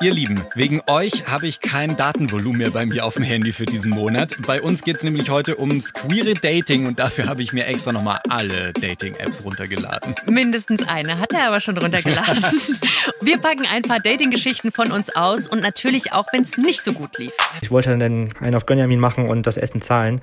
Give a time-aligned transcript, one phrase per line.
[0.00, 3.66] Ihr Lieben, wegen euch habe ich kein Datenvolumen mehr bei mir auf dem Handy für
[3.66, 4.36] diesen Monat.
[4.46, 7.90] Bei uns geht es nämlich heute ums queere Dating und dafür habe ich mir extra
[7.90, 10.14] nochmal alle Dating-Apps runtergeladen.
[10.26, 12.44] Mindestens eine hat er aber schon runtergeladen.
[13.20, 16.92] Wir packen ein paar Dating-Geschichten von uns aus und natürlich auch, wenn es nicht so
[16.92, 17.32] gut lief.
[17.60, 20.22] Ich wollte dann einen auf Gönjamin machen und das Essen zahlen.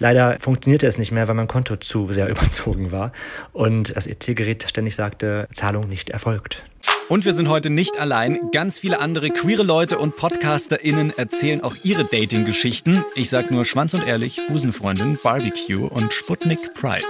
[0.00, 3.12] Leider funktionierte es nicht mehr, weil mein Konto zu sehr überzogen war
[3.52, 6.64] und das EC-Gerät ständig sagte, Zahlung nicht erfolgt.
[7.08, 8.50] Und wir sind heute nicht allein.
[8.52, 13.04] Ganz viele andere queere Leute und PodcasterInnen erzählen auch ihre Dating-Geschichten.
[13.14, 17.04] Ich sag nur Schwanz und Ehrlich, Busenfreundin, Barbecue und Sputnik Pride.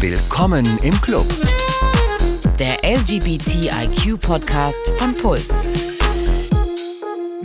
[0.00, 1.26] Willkommen im Club.
[2.58, 5.68] Der LGBTIQ-Podcast von Puls.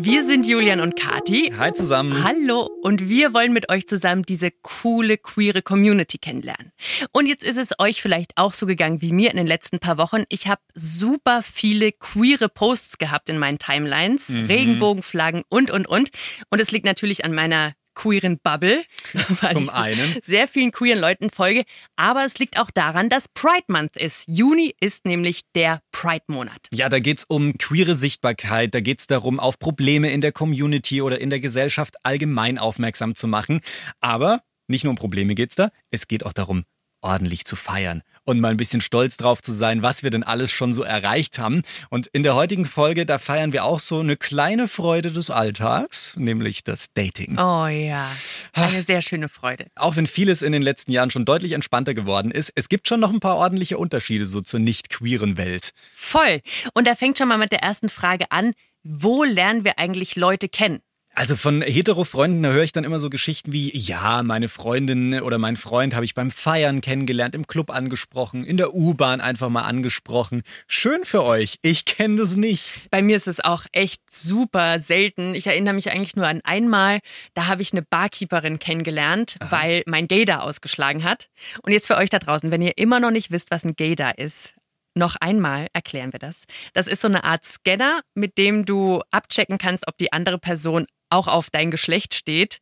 [0.04, 1.54] Wir sind Julian und Kati.
[1.60, 2.24] Hi zusammen.
[2.24, 6.72] Hallo und wir wollen mit euch zusammen diese coole queere Community kennenlernen.
[7.12, 10.00] Und jetzt ist es euch vielleicht auch so gegangen wie mir in den letzten paar
[10.00, 10.24] Wochen.
[10.30, 14.46] Ich habe super viele queere Posts gehabt in meinen Timelines, mhm.
[14.46, 16.10] Regenbogenflaggen und und und
[16.50, 18.84] und es liegt natürlich an meiner queeren Bubble.
[19.52, 20.18] Zum einen.
[20.24, 21.64] Sehr vielen queeren Leuten folge.
[21.96, 24.26] Aber es liegt auch daran, dass Pride Month ist.
[24.28, 26.68] Juni ist nämlich der Pride-Monat.
[26.74, 28.74] Ja, da geht es um queere Sichtbarkeit.
[28.74, 33.16] Da geht es darum, auf Probleme in der Community oder in der Gesellschaft allgemein aufmerksam
[33.16, 33.62] zu machen.
[34.00, 35.70] Aber nicht nur um Probleme geht es da.
[35.92, 36.64] Es geht auch darum,
[37.02, 40.52] ordentlich zu feiern und mal ein bisschen stolz drauf zu sein, was wir denn alles
[40.52, 41.62] schon so erreicht haben.
[41.90, 46.16] Und in der heutigen Folge, da feiern wir auch so eine kleine Freude des Alltags,
[46.18, 47.38] nämlich das Dating.
[47.38, 48.10] Oh ja,
[48.54, 49.68] eine sehr schöne Freude.
[49.76, 53.00] Auch wenn vieles in den letzten Jahren schon deutlich entspannter geworden ist, es gibt schon
[53.00, 55.72] noch ein paar ordentliche Unterschiede so zur nicht queeren Welt.
[55.94, 56.42] Voll.
[56.74, 58.54] Und da fängt schon mal mit der ersten Frage an.
[58.84, 60.82] Wo lernen wir eigentlich Leute kennen?
[61.14, 65.58] Also von hetero-Freunden höre ich dann immer so Geschichten wie, ja, meine Freundin oder mein
[65.58, 70.42] Freund habe ich beim Feiern kennengelernt, im Club angesprochen, in der U-Bahn einfach mal angesprochen.
[70.68, 72.72] Schön für euch, ich kenne das nicht.
[72.92, 75.36] Bei mir ist es auch echt super selten.
[75.36, 77.00] Ich erinnere mich eigentlich nur an einmal,
[77.34, 79.52] da habe ich eine Barkeeperin kennengelernt, Aha.
[79.52, 81.28] weil mein Gaydar ausgeschlagen hat.
[81.62, 84.18] Und jetzt für euch da draußen, wenn ihr immer noch nicht wisst, was ein Gaydar
[84.18, 84.54] ist,
[84.96, 86.44] noch einmal erklären wir das.
[86.74, 90.86] Das ist so eine Art Scanner, mit dem du abchecken kannst, ob die andere Person
[91.12, 92.58] auch auf dein Geschlecht steht.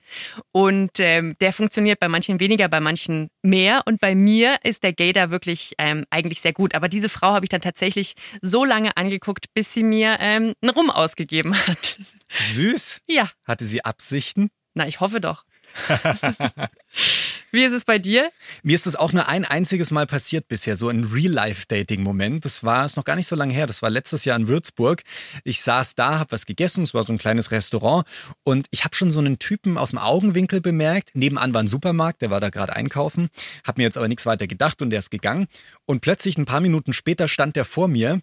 [0.51, 3.81] Und ähm, der funktioniert bei manchen weniger, bei manchen mehr.
[3.85, 6.75] Und bei mir ist der Gay da wirklich ähm, eigentlich sehr gut.
[6.75, 10.71] Aber diese Frau habe ich dann tatsächlich so lange angeguckt, bis sie mir ähm, einen
[10.71, 11.99] Rum ausgegeben hat.
[12.29, 13.01] Süß?
[13.07, 13.29] Ja.
[13.45, 14.49] Hatte sie Absichten?
[14.73, 15.45] Na, ich hoffe doch.
[17.51, 18.31] Wie ist es bei dir?
[18.63, 22.45] Mir ist das auch nur ein einziges Mal passiert bisher, so ein Real-Life-Dating-Moment.
[22.45, 23.65] Das war ist noch gar nicht so lange her.
[23.65, 25.03] Das war letztes Jahr in Würzburg.
[25.43, 26.83] Ich saß da, habe was gegessen.
[26.83, 28.05] Es war so ein kleines Restaurant
[28.43, 31.15] und ich habe schon so einen Typen aus dem Augenwinkel bemerkt.
[31.15, 33.29] Nebenan war ein Supermarkt, der war da gerade einkaufen.
[33.65, 35.47] Habe mir jetzt aber nichts weiter gedacht und der ist gegangen.
[35.85, 38.19] Und plötzlich ein paar Minuten später stand der vor mir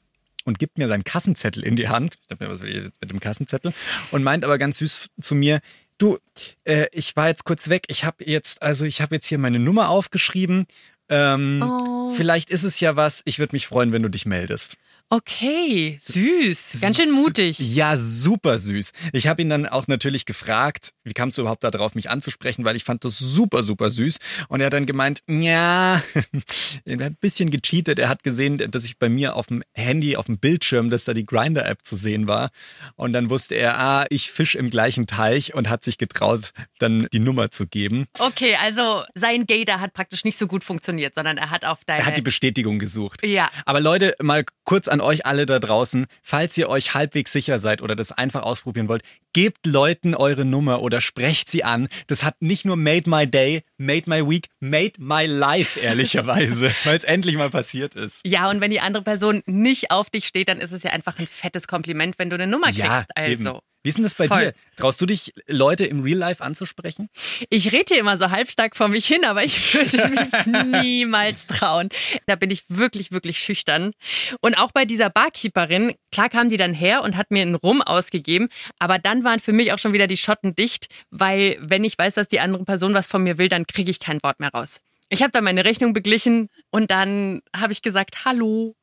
[0.47, 2.19] und gibt mir seinen Kassenzettel in die Hand.
[2.21, 3.75] Ich dachte mir, was will ich mit dem Kassenzettel?
[4.13, 5.61] Und meint aber ganz süß zu mir,
[5.99, 6.19] Du,
[6.65, 7.85] äh, ich war jetzt kurz weg.
[7.89, 10.67] Ich habe jetzt, also ich habe jetzt hier meine Nummer aufgeschrieben.
[11.09, 12.11] Ähm, oh.
[12.11, 13.23] Vielleicht ist es ja was.
[13.25, 14.77] Ich würde mich freuen, wenn du dich meldest.
[15.09, 16.81] Okay, süß.
[16.81, 17.61] Ganz schön mutig.
[17.61, 18.91] Ja, super süß.
[19.13, 22.75] Ich habe ihn dann auch natürlich gefragt, wie kamst du überhaupt darauf, mich anzusprechen, weil
[22.75, 24.19] ich fand das super, super süß.
[24.49, 26.03] Und er hat dann gemeint, ja,
[26.85, 28.01] er hat ein bisschen gecheatet.
[28.01, 31.15] Er hat gesehen, dass ich bei mir auf dem Handy, auf dem Bildschirm, dass da
[31.15, 32.51] die Grinder-App zu sehen war.
[32.97, 36.51] Und dann wusste er, ah, ich fisch im gleichen Teich und hat sich getraut,
[36.81, 38.07] dann die Nummer zu geben.
[38.19, 42.01] Okay, also sein Gator hat praktisch nicht so gut funktioniert, sondern er hat auf deine...
[42.01, 43.25] Er hat die Bestätigung gesucht.
[43.25, 43.51] Ja.
[43.67, 47.59] Aber Leute, mal kurz an an euch alle da draußen, falls ihr euch halbwegs sicher
[47.59, 49.03] seid oder das einfach ausprobieren wollt,
[49.35, 51.89] gebt Leuten eure Nummer oder sprecht sie an.
[52.07, 56.97] Das hat nicht nur made my day, made my week, made my life, ehrlicherweise, weil
[56.97, 58.21] es endlich mal passiert ist.
[58.25, 61.19] Ja, und wenn die andere Person nicht auf dich steht, dann ist es ja einfach
[61.19, 62.79] ein fettes Kompliment, wenn du eine Nummer kriegst.
[62.79, 63.51] Ja, also.
[63.51, 63.61] Eben.
[63.87, 64.47] Wie ist denn das bei Voll.
[64.47, 64.55] dir?
[64.75, 67.09] Traust du dich, Leute im Real Life anzusprechen?
[67.51, 70.47] Ich rede hier immer so halbstark vor mich hin, aber ich würde mich
[70.83, 71.91] niemals trauen.
[72.27, 73.93] Da bin ich wirklich, wirklich schüchtern.
[74.41, 77.81] Und auch bei dieser Barkeeperin, klar kam die dann her und hat mir einen Rum
[77.81, 78.49] ausgegeben,
[78.81, 82.15] aber dann waren für mich auch schon wieder die Schotten dicht, weil wenn ich weiß,
[82.15, 84.81] dass die andere Person was von mir will, dann kriege ich kein Wort mehr raus.
[85.11, 88.75] Ich habe dann meine Rechnung beglichen und dann habe ich gesagt, hallo.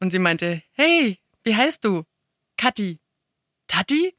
[0.00, 2.02] Und sie meinte, hey, wie heißt du?
[2.58, 2.98] Kathi.
[3.66, 4.12] Tati?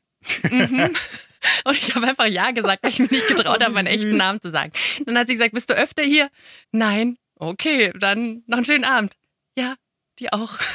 [0.50, 0.92] Mhm.
[1.64, 4.40] Und ich habe einfach Ja gesagt, weil ich mir nicht getraut habe, meinen echten Namen
[4.42, 4.72] zu sagen.
[5.06, 6.30] Dann hat sie gesagt, bist du öfter hier?
[6.72, 7.18] Nein.
[7.36, 9.14] Okay, dann noch einen schönen Abend.
[9.58, 9.76] Ja,
[10.20, 10.58] die auch.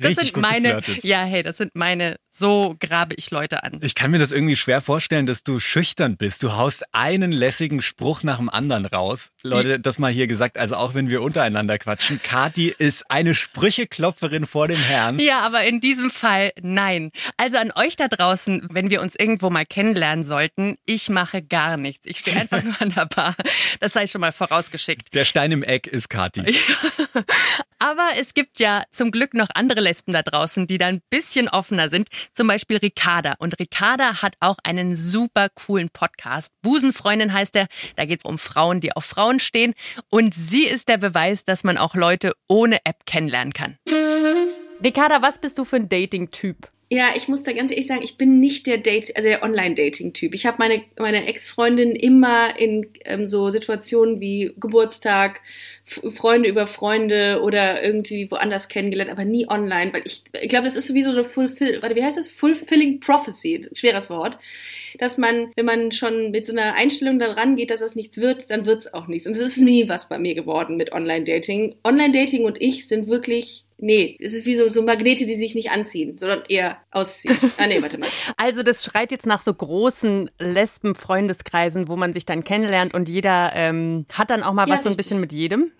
[0.00, 1.04] Das Richtig sind meine, geflirtet.
[1.04, 3.78] ja, hey, das sind meine, so grabe ich Leute an.
[3.80, 6.42] Ich kann mir das irgendwie schwer vorstellen, dass du schüchtern bist.
[6.42, 9.30] Du haust einen lässigen Spruch nach dem anderen raus.
[9.44, 14.46] Leute, das mal hier gesagt, also auch wenn wir untereinander quatschen, Kati ist eine Sprücheklopferin
[14.46, 15.20] vor dem Herrn.
[15.20, 17.12] Ja, aber in diesem Fall nein.
[17.36, 21.76] Also an euch da draußen, wenn wir uns irgendwo mal kennenlernen sollten, ich mache gar
[21.76, 22.04] nichts.
[22.04, 23.36] Ich stehe einfach nur an der Bar.
[23.78, 25.14] Das sei schon mal vorausgeschickt.
[25.14, 26.42] Der Stein im Eck ist Kati.
[27.78, 31.50] Aber es gibt ja zum Glück noch andere Lesben da draußen, die da ein bisschen
[31.50, 32.08] offener sind.
[32.32, 33.34] Zum Beispiel Ricarda.
[33.38, 36.52] Und Ricarda hat auch einen super coolen Podcast.
[36.62, 37.66] Busenfreundin heißt er.
[37.96, 39.74] Da geht es um Frauen, die auf Frauen stehen.
[40.10, 43.78] Und sie ist der Beweis, dass man auch Leute ohne App kennenlernen kann.
[44.82, 46.68] Ricarda, was bist du für ein Dating-Typ?
[46.94, 50.32] Ja, ich muss da ganz ehrlich sagen, ich bin nicht der Date, also der Online-Dating-Typ.
[50.32, 55.40] Ich habe meine, meine Ex-Freundin immer in ähm, so Situationen wie Geburtstag,
[55.82, 60.76] Freunde über Freunde oder irgendwie woanders kennengelernt, aber nie online, weil ich, ich glaube, das
[60.76, 62.28] ist sowieso eine Fulfill, warte, wie heißt das?
[62.28, 64.38] Fulfilling Prophecy, schweres Wort,
[65.00, 68.50] dass man, wenn man schon mit so einer Einstellung dann rangeht, dass das nichts wird,
[68.50, 69.26] dann wird's auch nichts.
[69.26, 71.74] Und es ist nie was bei mir geworden mit Online-Dating.
[71.82, 75.70] Online-Dating und ich sind wirklich Nee, es ist wie so, so Magnete, die sich nicht
[75.70, 77.36] anziehen, sondern eher ausziehen.
[77.56, 78.08] Ah, nee, warte mal.
[78.36, 83.52] Also das schreit jetzt nach so großen Lesben-Freundeskreisen, wo man sich dann kennenlernt und jeder
[83.54, 85.72] ähm, hat dann auch mal Ja, was so ein bisschen mit jedem.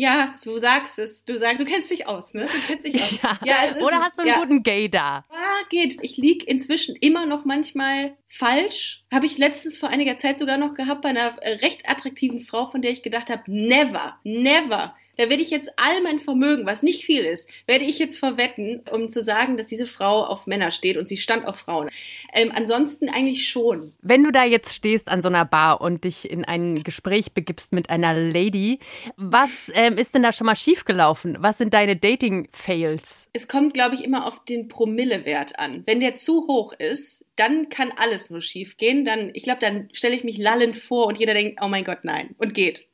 [0.00, 1.26] Ja, du sagst es.
[1.26, 2.46] Du sagst, du kennst dich aus, ne?
[2.46, 3.10] Du kennst dich aus.
[3.44, 4.40] Ja, ist Oder hast du einen ja.
[4.40, 5.26] guten Gay da?
[5.28, 5.98] Ah, geht.
[6.00, 9.04] Ich lieg inzwischen immer noch manchmal falsch.
[9.12, 12.64] Habe ich letztens vor einiger Zeit sogar noch gehabt bei einer äh, recht attraktiven Frau,
[12.64, 14.94] von der ich gedacht habe, never, never.
[15.20, 18.80] Da werde ich jetzt all mein Vermögen, was nicht viel ist, werde ich jetzt verwetten,
[18.90, 21.90] um zu sagen, dass diese Frau auf Männer steht und sie stand auf Frauen.
[22.32, 23.92] Ähm, ansonsten eigentlich schon.
[24.00, 27.74] Wenn du da jetzt stehst an so einer Bar und dich in ein Gespräch begibst
[27.74, 28.78] mit einer Lady,
[29.18, 31.36] was ähm, ist denn da schon mal schiefgelaufen?
[31.40, 33.28] Was sind deine Dating-Fails?
[33.34, 35.82] Es kommt, glaube ich, immer auf den Promillewert an.
[35.84, 39.04] Wenn der zu hoch ist, dann kann alles nur schief gehen.
[39.04, 42.04] Dann, ich glaube, dann stelle ich mich lallend vor und jeder denkt, oh mein Gott,
[42.04, 42.88] nein, und geht.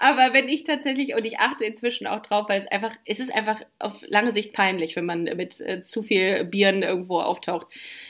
[0.00, 3.34] Aber wenn ich tatsächlich, und ich achte inzwischen auch drauf, weil es einfach, es ist
[3.34, 7.66] einfach auf lange Sicht peinlich, wenn man mit äh, zu viel Bieren irgendwo auftaucht.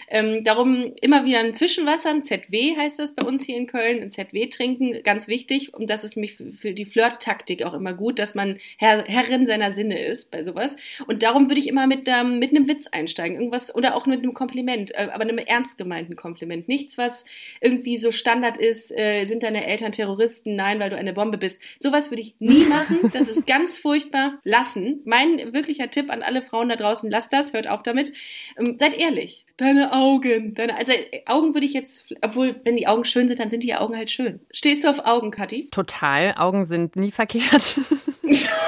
[0.08, 4.02] Ähm, darum immer wieder ein Zwischenwasser, ein ZW heißt das bei uns hier in Köln,
[4.02, 5.74] ein ZW trinken, ganz wichtig.
[5.74, 9.72] Und das ist nämlich für- die Flirt-Taktik auch immer gut, dass man Herr, Herrin seiner
[9.72, 10.76] Sinne ist bei sowas.
[11.06, 14.18] Und darum würde ich immer mit, ähm, mit einem Witz einsteigen, irgendwas, oder auch mit
[14.22, 16.68] einem Kompliment, äh, aber einem ernst gemeinten Kompliment.
[16.68, 17.24] Nichts, was
[17.60, 20.54] irgendwie so Standard ist, äh, sind deine Eltern Terroristen?
[20.56, 21.60] Nein, weil du eine Bombe bist.
[21.78, 22.98] Sowas würde ich nie machen.
[23.12, 24.38] Das ist ganz furchtbar.
[24.44, 25.00] Lassen.
[25.04, 28.12] Mein wirklicher Tipp an alle Frauen da draußen, lasst das, hört auf damit.
[28.58, 29.45] Ähm, seid ehrlich.
[29.56, 30.54] Deine Augen.
[30.54, 30.92] Deine, also
[31.26, 34.10] Augen würde ich jetzt, obwohl, wenn die Augen schön sind, dann sind die Augen halt
[34.10, 34.40] schön.
[34.50, 35.68] Stehst du auf Augen, Kathi?
[35.70, 37.80] Total, Augen sind nie verkehrt.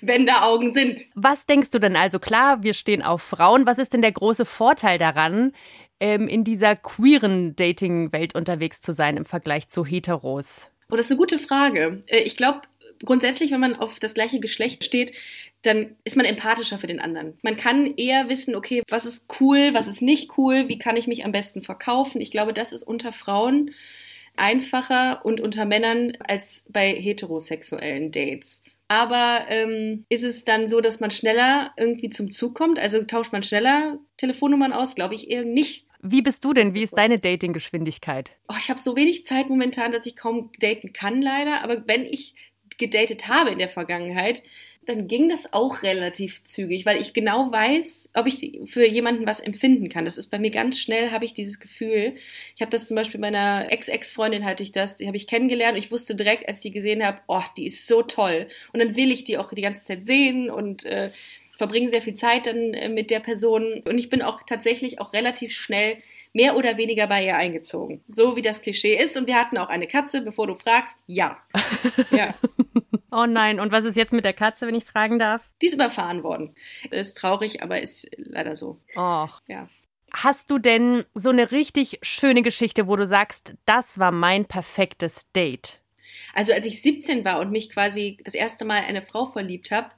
[0.00, 1.00] Wenn da Augen sind.
[1.14, 2.18] Was denkst du denn also?
[2.18, 3.66] Klar, wir stehen auf Frauen.
[3.66, 5.52] Was ist denn der große Vorteil daran,
[6.00, 10.70] ähm, in dieser queeren Dating-Welt unterwegs zu sein im Vergleich zu Heteros?
[10.90, 12.02] Oh, das ist eine gute Frage.
[12.06, 12.62] Äh, Ich glaube,
[13.04, 15.12] grundsätzlich, wenn man auf das gleiche Geschlecht steht,
[15.62, 17.38] dann ist man empathischer für den anderen.
[17.42, 21.06] Man kann eher wissen, okay, was ist cool, was ist nicht cool, wie kann ich
[21.06, 22.20] mich am besten verkaufen.
[22.20, 23.72] Ich glaube, das ist unter Frauen
[24.36, 28.62] einfacher und unter Männern als bei heterosexuellen Dates.
[28.88, 32.78] Aber ähm, ist es dann so, dass man schneller irgendwie zum Zug kommt?
[32.78, 34.94] Also tauscht man schneller Telefonnummern aus?
[34.94, 35.86] Glaube ich eher nicht.
[36.02, 36.74] Wie bist du denn?
[36.74, 38.32] Wie ist deine Dating-Geschwindigkeit?
[38.48, 41.62] Oh, ich habe so wenig Zeit momentan, dass ich kaum daten kann, leider.
[41.62, 42.34] Aber wenn ich
[42.78, 44.42] gedatet habe in der Vergangenheit,
[44.86, 49.38] dann ging das auch relativ zügig, weil ich genau weiß, ob ich für jemanden was
[49.38, 50.04] empfinden kann.
[50.04, 52.16] Das ist bei mir ganz schnell, habe ich dieses Gefühl.
[52.56, 55.78] Ich habe das zum Beispiel bei meiner Ex-Ex-Freundin hatte ich das, die habe ich kennengelernt.
[55.78, 58.48] Ich wusste direkt, als ich die gesehen habe, oh, die ist so toll.
[58.72, 61.12] Und dann will ich die auch die ganze Zeit sehen und äh,
[61.56, 63.82] verbringe sehr viel Zeit dann äh, mit der Person.
[63.84, 65.98] Und ich bin auch tatsächlich auch relativ schnell
[66.32, 68.02] mehr oder weniger bei ihr eingezogen.
[68.08, 69.16] So wie das Klischee ist.
[69.16, 71.38] Und wir hatten auch eine Katze, bevor du fragst, ja.
[72.10, 72.34] Ja.
[73.10, 75.50] Oh nein, und was ist jetzt mit der Katze, wenn ich fragen darf?
[75.60, 76.54] Die ist überfahren worden.
[76.90, 78.80] Ist traurig, aber ist leider so.
[78.96, 79.38] Och.
[79.46, 79.68] Ja.
[80.14, 85.30] Hast du denn so eine richtig schöne Geschichte, wo du sagst, das war mein perfektes
[85.32, 85.82] Date?
[86.34, 89.70] Also als ich 17 war und mich quasi das erste Mal in eine Frau verliebt
[89.70, 89.90] habe,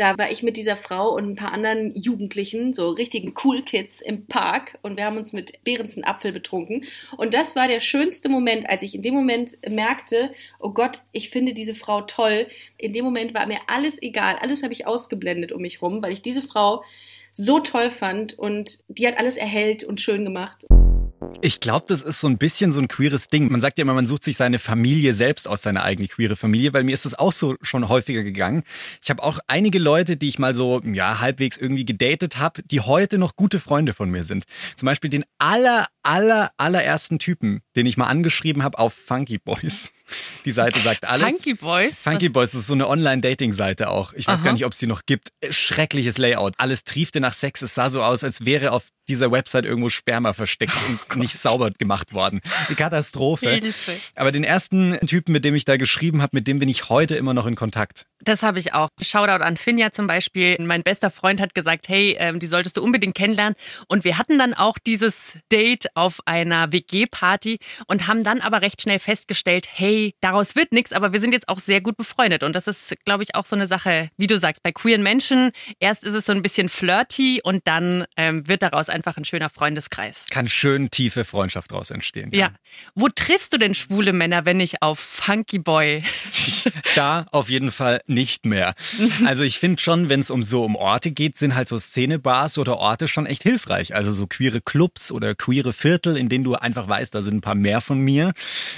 [0.00, 4.00] da war ich mit dieser Frau und ein paar anderen Jugendlichen, so richtigen Cool Kids
[4.00, 6.86] im Park und wir haben uns mit Behrensen Apfel betrunken.
[7.18, 11.28] Und das war der schönste Moment, als ich in dem Moment merkte, oh Gott, ich
[11.28, 12.46] finde diese Frau toll.
[12.78, 16.14] In dem Moment war mir alles egal, alles habe ich ausgeblendet um mich rum, weil
[16.14, 16.82] ich diese Frau
[17.34, 20.64] so toll fand und die hat alles erhellt und schön gemacht.
[21.42, 23.50] Ich glaube, das ist so ein bisschen so ein queeres Ding.
[23.50, 26.72] Man sagt ja immer, man sucht sich seine Familie selbst aus, seine eigene queere Familie,
[26.72, 28.62] weil mir ist das auch so schon häufiger gegangen.
[29.02, 32.80] Ich habe auch einige Leute, die ich mal so, ja, halbwegs irgendwie gedatet habe, die
[32.80, 34.44] heute noch gute Freunde von mir sind.
[34.76, 39.92] Zum Beispiel den aller, aller, allerersten Typen, den ich mal angeschrieben habe auf Funky Boys.
[40.44, 41.24] Die Seite sagt alles.
[41.24, 42.02] Funky Boys?
[42.02, 44.12] Funky Boys ist so eine Online-Dating-Seite auch.
[44.14, 44.44] Ich weiß Aha.
[44.44, 45.32] gar nicht, ob es die noch gibt.
[45.50, 46.54] Schreckliches Layout.
[46.58, 47.62] Alles triefte nach Sex.
[47.62, 51.70] Es sah so aus, als wäre auf dieser Website irgendwo Sperma versteckt und nicht sauber
[51.70, 52.40] gemacht worden.
[52.68, 53.50] Die Katastrophe.
[53.50, 53.96] Hilfe.
[54.14, 57.16] Aber den ersten Typen, mit dem ich da geschrieben habe, mit dem bin ich heute
[57.16, 58.06] immer noch in Kontakt.
[58.22, 58.88] Das habe ich auch.
[59.00, 60.56] Shoutout an Finja zum Beispiel.
[60.60, 63.54] Mein bester Freund hat gesagt, hey, ähm, die solltest du unbedingt kennenlernen.
[63.88, 68.82] Und wir hatten dann auch dieses Date auf einer WG-Party und haben dann aber recht
[68.82, 72.42] schnell festgestellt, hey, daraus wird nichts, aber wir sind jetzt auch sehr gut befreundet.
[72.42, 75.52] Und das ist, glaube ich, auch so eine Sache, wie du sagst, bei queeren Menschen.
[75.78, 79.48] Erst ist es so ein bisschen flirty und dann ähm, wird daraus einfach ein schöner
[79.48, 80.26] Freundeskreis.
[80.30, 82.30] Kann schön tiefe Freundschaft draus entstehen.
[82.34, 82.50] Ja.
[82.94, 86.02] Wo triffst du denn schwule Männer, wenn nicht auf Funky Boy?
[86.96, 88.74] Da auf jeden Fall nicht mehr.
[89.24, 92.58] Also ich finde schon, wenn es um so um Orte geht, sind halt so Szenebars
[92.58, 93.94] oder Orte schon echt hilfreich.
[93.94, 97.40] Also so queere Clubs oder queere Viertel, in denen du einfach weißt, da sind ein
[97.40, 98.32] paar mehr von mir.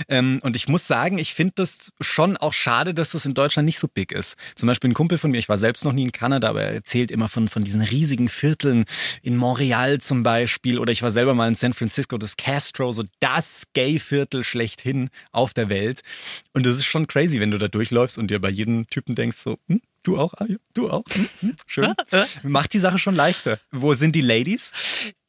[0.09, 3.67] Ähm, und ich muss sagen, ich finde das schon auch schade, dass das in Deutschland
[3.67, 4.37] nicht so big ist.
[4.57, 6.73] Zum Beispiel ein Kumpel von mir, ich war selbst noch nie in Kanada, aber er
[6.73, 8.85] erzählt immer von, von diesen riesigen Vierteln
[9.23, 10.79] in Montreal zum Beispiel.
[10.79, 15.55] Oder ich war selber mal in San Francisco, das Castro, so das Gay-Viertel schlechthin auf
[15.55, 16.03] der Welt.
[16.53, 19.39] Und das ist schon crazy, wenn du da durchläufst und dir bei jedem Typen denkst
[19.39, 21.95] so, hm, du auch, ah, ja, du auch, hm, hm, schön.
[22.43, 23.61] Macht die Sache schon leichter.
[23.71, 24.73] Wo sind die Ladies?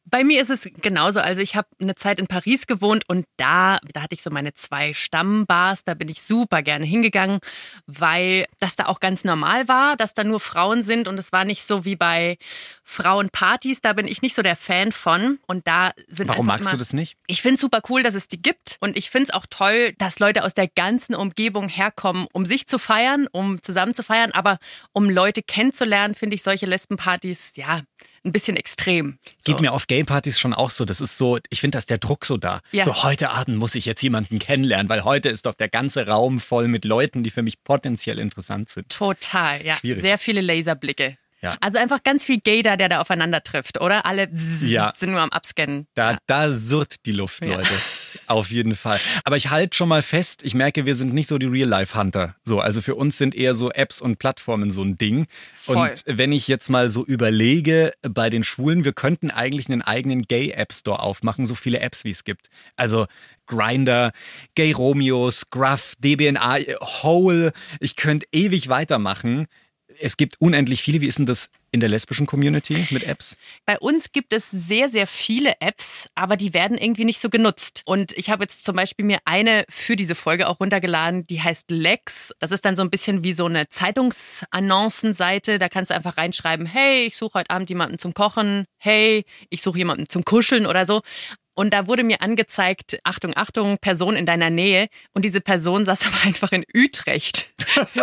[0.05, 1.21] Bei mir ist es genauso.
[1.21, 4.53] Also ich habe eine Zeit in Paris gewohnt und da, da hatte ich so meine
[4.53, 5.83] zwei Stammbars.
[5.85, 7.39] Da bin ich super gerne hingegangen,
[7.87, 11.45] weil das da auch ganz normal war, dass da nur Frauen sind und es war
[11.45, 12.37] nicht so wie bei
[12.83, 13.81] Frauenpartys.
[13.81, 15.39] Da bin ich nicht so der Fan von.
[15.47, 17.17] Und da sind Warum magst du immer- das nicht?
[17.27, 18.77] Ich finde es super cool, dass es die gibt.
[18.81, 22.67] Und ich finde es auch toll, dass Leute aus der ganzen Umgebung herkommen, um sich
[22.67, 24.31] zu feiern, um zusammen zu feiern.
[24.31, 24.59] Aber
[24.91, 27.81] um Leute kennenzulernen, finde ich solche Lesbenpartys, ja,
[28.25, 29.17] ein bisschen extrem.
[29.45, 29.61] Geht So.
[29.61, 30.85] mir auf Gay-Partys schon auch so.
[30.85, 32.61] Das ist so, ich finde, da ist der Druck so da.
[32.71, 32.85] Ja.
[32.85, 36.39] So, heute Abend muss ich jetzt jemanden kennenlernen, weil heute ist doch der ganze Raum
[36.39, 38.89] voll mit Leuten, die für mich potenziell interessant sind.
[38.89, 39.75] Total, ja.
[39.75, 40.01] Schwierig.
[40.01, 41.17] Sehr viele Laserblicke.
[41.43, 41.57] Ja.
[41.59, 44.05] Also einfach ganz viel Gaydar, der da aufeinander trifft, oder?
[44.05, 44.29] Alle
[44.61, 44.93] Ja.
[44.95, 45.87] sind nur am Abscannen.
[45.93, 47.57] Da, da surrt die Luft, Ja.
[47.57, 47.69] Leute.
[48.27, 48.99] Auf jeden Fall.
[49.25, 52.35] Aber ich halte schon mal fest, ich merke, wir sind nicht so die Real-Life-Hunter.
[52.45, 55.27] So, also für uns sind eher so Apps und Plattformen so ein Ding.
[55.53, 55.89] Voll.
[55.89, 60.21] Und wenn ich jetzt mal so überlege, bei den Schwulen, wir könnten eigentlich einen eigenen
[60.21, 62.47] Gay-App-Store aufmachen, so viele Apps wie es gibt.
[62.77, 63.05] Also
[63.47, 64.13] Grinder,
[64.55, 66.59] Gay Romeo, Scruff, DBNA,
[67.03, 67.51] Hole.
[67.81, 69.47] Ich könnte ewig weitermachen.
[69.99, 71.01] Es gibt unendlich viele.
[71.01, 73.37] Wie ist denn das in der lesbischen Community mit Apps?
[73.65, 77.81] Bei uns gibt es sehr, sehr viele Apps, aber die werden irgendwie nicht so genutzt.
[77.85, 81.71] Und ich habe jetzt zum Beispiel mir eine für diese Folge auch runtergeladen, die heißt
[81.71, 82.33] Lex.
[82.39, 85.59] Das ist dann so ein bisschen wie so eine Zeitungsannoncenseite.
[85.59, 89.61] Da kannst du einfach reinschreiben, hey, ich suche heute Abend jemanden zum Kochen, hey, ich
[89.61, 91.01] suche jemanden zum Kuscheln oder so.
[91.55, 94.87] Und da wurde mir angezeigt, Achtung, Achtung, Person in deiner Nähe.
[95.13, 97.51] Und diese Person saß aber einfach in Utrecht,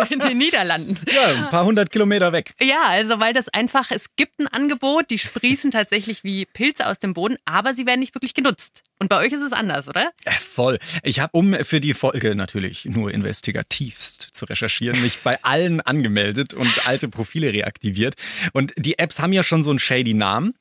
[0.09, 0.99] in den Niederlanden.
[1.11, 2.53] Ja, ein paar hundert Kilometer weg.
[2.61, 6.99] Ja, also weil das einfach, es gibt ein Angebot, die sprießen tatsächlich wie Pilze aus
[6.99, 8.83] dem Boden, aber sie werden nicht wirklich genutzt.
[8.97, 10.11] Und bei euch ist es anders, oder?
[10.23, 10.79] Äh, Voll.
[11.03, 16.53] Ich habe, um für die Folge natürlich nur investigativst zu recherchieren, mich bei allen angemeldet
[16.53, 18.15] und alte Profile reaktiviert.
[18.53, 20.53] Und die Apps haben ja schon so einen shady Namen.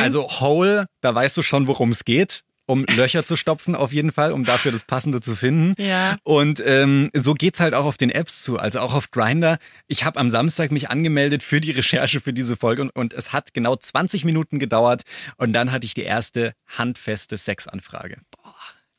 [0.00, 2.42] Also Hole, da weißt du schon, worum es geht.
[2.66, 5.74] Um Löcher zu stopfen, auf jeden Fall, um dafür das Passende zu finden.
[5.82, 6.18] Ja.
[6.22, 9.58] Und ähm, so geht's halt auch auf den Apps zu, also auch auf Grinder.
[9.86, 13.32] Ich habe am Samstag mich angemeldet für die Recherche für diese Folge und, und es
[13.32, 15.04] hat genau 20 Minuten gedauert
[15.38, 18.18] und dann hatte ich die erste handfeste Sexanfrage.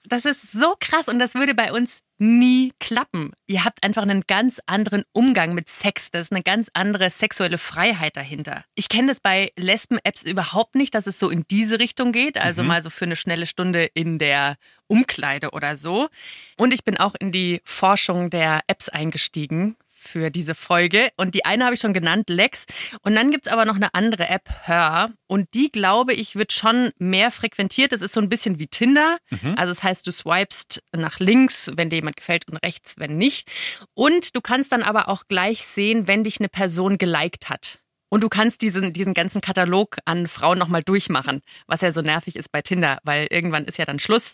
[0.10, 3.32] Das ist so krass und das würde bei uns nie klappen.
[3.48, 6.12] Ihr habt einfach einen ganz anderen Umgang mit Sex.
[6.12, 8.66] Das ist eine ganz andere sexuelle Freiheit dahinter.
[8.76, 12.38] Ich kenne das bei Lesben-Apps überhaupt nicht, dass es so in diese Richtung geht.
[12.38, 16.10] Also mal so für eine schnelle Stunde in der Umkleide oder so.
[16.58, 19.78] Und ich bin auch in die Forschung der Apps eingestiegen
[20.10, 21.10] für diese Folge.
[21.18, 22.66] Und die eine habe ich schon genannt, Lex.
[23.02, 25.12] Und dann gibt's aber noch eine andere App, Her.
[25.28, 27.92] Und die, glaube ich, wird schon mehr frequentiert.
[27.92, 29.18] Das ist so ein bisschen wie Tinder.
[29.58, 33.50] Also das heißt, du swipest nach links, wenn dir jemand gefällt, und rechts, wenn nicht.
[33.94, 37.80] Und du kannst dann aber auch gleich sehen, wenn dich eine Person geliked hat.
[38.10, 42.36] Und du kannst diesen, diesen ganzen Katalog an Frauen nochmal durchmachen, was ja so nervig
[42.36, 44.34] ist bei Tinder, weil irgendwann ist ja dann Schluss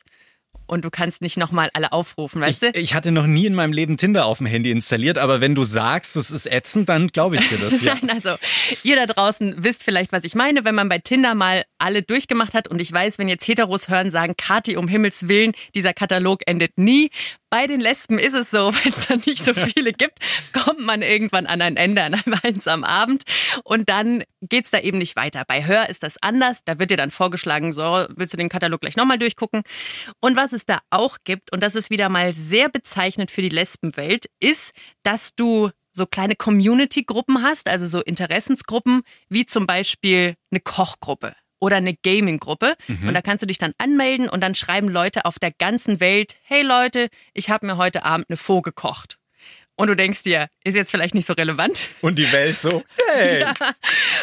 [0.68, 2.80] und du kannst nicht nochmal alle aufrufen, weißt ich, du?
[2.80, 5.64] Ich hatte noch nie in meinem Leben Tinder auf dem Handy installiert, aber wenn du
[5.64, 7.76] sagst, es ist ätzend, dann glaube ich dir das.
[7.86, 7.96] Ja.
[8.02, 8.36] Nein, also
[8.84, 12.56] ihr da draußen wisst vielleicht, was ich meine, wenn man bei Tinder mal alle durchgemacht
[12.56, 16.42] hat und ich weiß, wenn jetzt Heteros hören, sagen, Kati, um Himmels Willen, dieser Katalog
[16.48, 17.12] endet nie.
[17.50, 20.20] Bei den Lesben ist es so, wenn es dann nicht so viele gibt,
[20.52, 23.24] kommt man irgendwann an ein Ende, an einem einsamen Abend
[23.64, 25.44] und dann geht's da eben nicht weiter.
[25.48, 28.82] Bei Hör ist das anders, da wird dir dann vorgeschlagen, so, willst du den Katalog
[28.82, 29.64] gleich nochmal durchgucken?
[30.20, 33.50] Und was es da auch gibt, und das ist wieder mal sehr bezeichnend für die
[33.50, 34.72] Lesbenwelt, ist,
[35.04, 41.78] dass du so kleine Community-Gruppen hast, also so Interessensgruppen, wie zum Beispiel eine Kochgruppe oder
[41.78, 42.76] eine Gaming-Gruppe.
[43.08, 46.36] Und da kannst du dich dann anmelden und dann schreiben Leute auf der ganzen Welt,
[46.44, 49.18] hey Leute, ich habe mir heute Abend eine Faux gekocht.
[49.78, 51.90] Und du denkst dir, ist jetzt vielleicht nicht so relevant.
[52.02, 52.84] Und die Welt so,
[53.14, 53.42] hey.
[53.42, 53.54] Ja.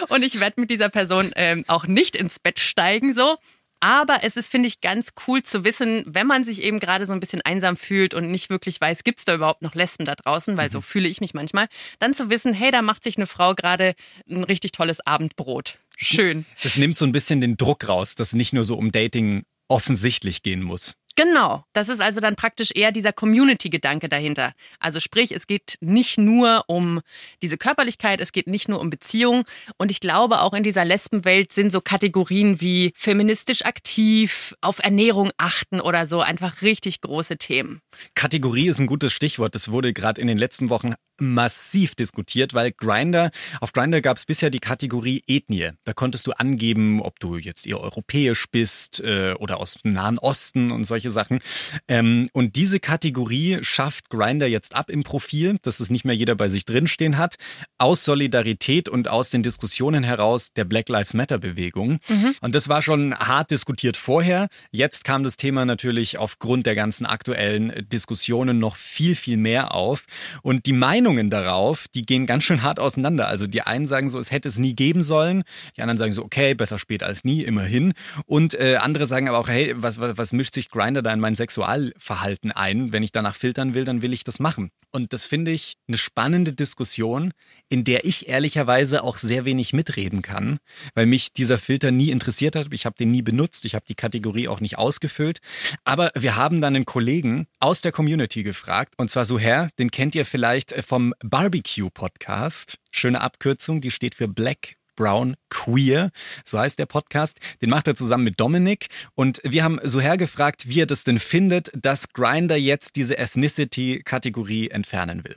[0.08, 3.36] Und ich werde mit dieser Person ähm, auch nicht ins Bett steigen, so.
[3.80, 7.12] Aber es ist, finde ich, ganz cool zu wissen, wenn man sich eben gerade so
[7.12, 10.14] ein bisschen einsam fühlt und nicht wirklich weiß, gibt es da überhaupt noch Lesben da
[10.14, 11.66] draußen, weil so fühle ich mich manchmal,
[11.98, 13.94] dann zu wissen, hey, da macht sich eine Frau gerade
[14.30, 15.78] ein richtig tolles Abendbrot.
[16.02, 16.44] Schön.
[16.62, 20.42] Das nimmt so ein bisschen den Druck raus, dass nicht nur so um Dating offensichtlich
[20.42, 20.96] gehen muss.
[21.16, 24.52] Genau, das ist also dann praktisch eher dieser Community-Gedanke dahinter.
[24.78, 27.00] Also sprich, es geht nicht nur um
[27.42, 29.44] diese Körperlichkeit, es geht nicht nur um Beziehungen.
[29.76, 35.30] Und ich glaube, auch in dieser Lesbenwelt sind so Kategorien wie feministisch aktiv, auf Ernährung
[35.36, 37.80] achten oder so einfach richtig große Themen.
[38.14, 39.54] Kategorie ist ein gutes Stichwort.
[39.54, 44.26] Das wurde gerade in den letzten Wochen massiv diskutiert, weil Grinder, auf Grinder gab es
[44.26, 45.70] bisher die Kategorie Ethnie.
[45.84, 50.18] Da konntest du angeben, ob du jetzt eher europäisch bist äh, oder aus dem Nahen
[50.18, 51.40] Osten und solche Sachen.
[51.88, 56.34] Ähm, und diese Kategorie schafft Grinder jetzt ab im Profil, dass es nicht mehr jeder
[56.34, 57.36] bei sich drinstehen hat,
[57.78, 61.98] aus Solidarität und aus den Diskussionen heraus der Black Lives Matter Bewegung.
[62.40, 64.48] Und das war schon hart diskutiert vorher.
[64.70, 70.04] Jetzt kam das Thema natürlich aufgrund der ganzen aktuellen Diskussionen noch viel, viel mehr auf.
[70.42, 73.28] Und die Meinungen darauf, die gehen ganz schön hart auseinander.
[73.28, 75.42] Also die einen sagen so, es hätte es nie geben sollen.
[75.76, 77.92] Die anderen sagen so, okay, besser spät als nie, immerhin.
[78.26, 81.20] Und äh, andere sagen aber auch, hey, was, was, was mischt sich Grinder da in
[81.20, 82.92] mein Sexualverhalten ein?
[82.92, 84.70] Wenn ich danach filtern will, dann will ich das machen.
[84.90, 87.32] Und das finde ich eine spannende Diskussion,
[87.70, 90.58] in der ich ehrlicherweise auch sehr wenig mitreden kann,
[90.94, 92.66] weil mich dieser Filter nie interessiert hat.
[92.72, 95.38] Ich habe den nie benutzt, ich habe die Kategorie auch nicht ausgefüllt.
[95.84, 99.90] Aber wir haben dann einen Kollegen aus der Community gefragt, und zwar so Herr, den
[99.90, 102.76] kennt ihr vielleicht vom Barbecue Podcast.
[102.90, 106.10] Schöne Abkürzung, die steht für Black Brown Queer,
[106.44, 107.38] so heißt der Podcast.
[107.60, 108.86] Den macht er zusammen mit Dominik.
[109.14, 114.70] Und wir haben Suher gefragt, wie er das denn findet, dass Grinder jetzt diese Ethnicity-Kategorie
[114.70, 115.36] entfernen will.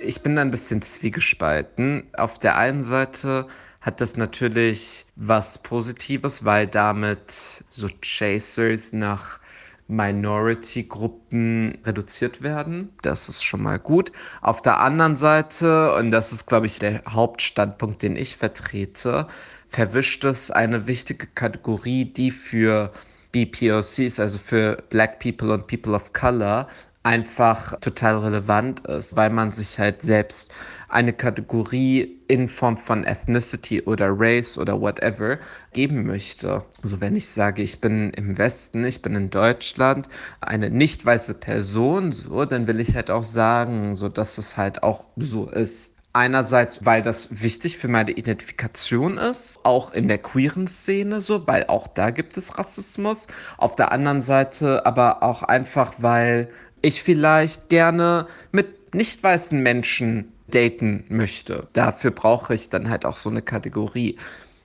[0.00, 2.04] Ich bin da ein bisschen zwiegespalten.
[2.14, 3.46] Auf der einen Seite
[3.80, 9.40] hat das natürlich was Positives, weil damit so Chasers nach
[9.88, 12.90] Minority-Gruppen reduziert werden.
[13.02, 14.12] Das ist schon mal gut.
[14.42, 19.26] Auf der anderen Seite, und das ist, glaube ich, der Hauptstandpunkt, den ich vertrete,
[19.70, 22.92] verwischt es eine wichtige Kategorie, die für
[23.32, 26.68] BPOCs, also für Black People und People of Color,
[27.02, 30.52] einfach total relevant ist, weil man sich halt selbst
[30.88, 35.38] eine Kategorie in Form von Ethnicity oder Race oder whatever
[35.72, 36.64] geben möchte.
[36.82, 40.08] Also wenn ich sage, ich bin im Westen, ich bin in Deutschland,
[40.40, 44.82] eine nicht weiße Person, so, dann will ich halt auch sagen, so dass es halt
[44.82, 45.94] auch so ist.
[46.14, 51.66] Einerseits, weil das wichtig für meine Identifikation ist, auch in der queeren Szene so, weil
[51.66, 53.26] auch da gibt es Rassismus.
[53.58, 56.48] Auf der anderen Seite aber auch einfach, weil
[56.80, 61.68] ich vielleicht gerne mit nicht weißen Menschen daten möchte.
[61.72, 64.18] Dafür brauche ich dann halt auch so eine Kategorie.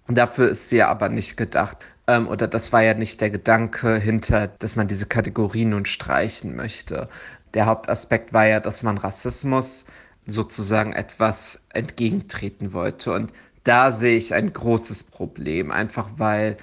[0.08, 1.86] Und dafür ist sie ja aber nicht gedacht.
[2.08, 6.56] Ähm, oder das war ja nicht der Gedanke hinter, dass man diese Kategorie nun streichen
[6.56, 7.10] möchte.
[7.54, 9.86] Der Hauptaspekt war ja, dass man Rassismus
[10.26, 13.14] sozusagen etwas entgegentreten wollte.
[13.14, 13.32] Und
[13.64, 16.58] da sehe ich ein großes Problem, einfach weil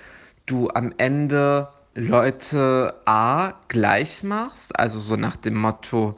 [0.46, 6.16] du am Ende Leute A gleich machst, also so nach dem Motto,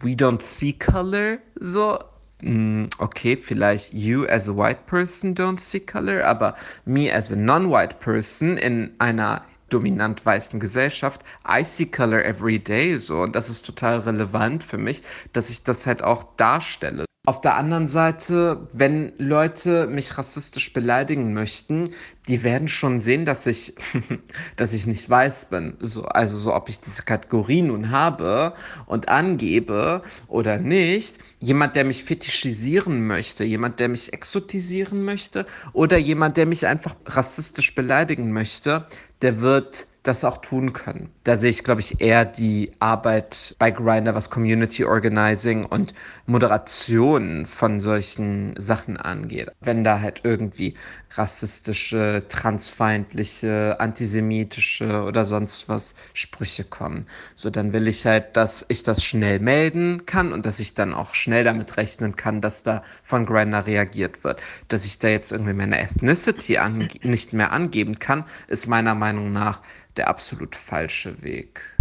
[0.00, 1.98] we don't see color, so,
[2.42, 7.98] okay, vielleicht you as a white person don't see color, aber me as a non-white
[8.00, 13.64] person in einer dominant weißen Gesellschaft, I see color every day, so, und das ist
[13.66, 17.06] total relevant für mich, dass ich das halt auch darstelle.
[17.26, 21.90] Auf der anderen Seite, wenn Leute mich rassistisch beleidigen möchten,
[22.28, 23.74] die werden schon sehen, dass ich,
[24.56, 25.76] dass ich nicht weiß bin.
[25.80, 28.52] So, also so, ob ich diese Kategorie nun habe
[28.86, 31.18] und angebe oder nicht.
[31.40, 36.94] Jemand, der mich fetischisieren möchte, jemand, der mich exotisieren möchte oder jemand, der mich einfach
[37.06, 38.86] rassistisch beleidigen möchte,
[39.20, 41.10] der wird das auch tun können.
[41.24, 45.94] Da sehe ich, glaube ich, eher die Arbeit bei Grindr, was Community Organizing und
[46.26, 49.50] Moderation von solchen Sachen angeht.
[49.60, 50.74] Wenn da halt irgendwie
[51.18, 57.06] rassistische, transfeindliche, antisemitische oder sonst was Sprüche kommen.
[57.34, 60.92] So, dann will ich halt, dass ich das schnell melden kann und dass ich dann
[60.94, 64.42] auch schnell damit rechnen kann, dass da von Grindr reagiert wird.
[64.68, 66.58] Dass ich da jetzt irgendwie meine Ethnicity
[67.02, 69.62] nicht mehr angeben kann, ist meiner Meinung nach
[69.96, 71.76] der absolut falsche Weg.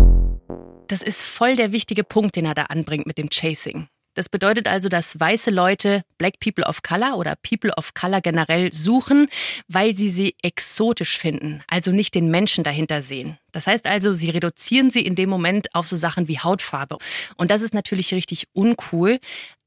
[0.87, 3.87] Das ist voll der wichtige Punkt, den er da anbringt mit dem Chasing.
[4.15, 8.71] Das bedeutet also, dass weiße Leute Black People of Color oder People of Color generell
[8.71, 9.27] suchen,
[9.67, 13.37] weil sie sie exotisch finden, also nicht den Menschen dahinter sehen.
[13.51, 16.97] Das heißt also, sie reduzieren sie in dem Moment auf so Sachen wie Hautfarbe.
[17.35, 19.19] Und das ist natürlich richtig uncool.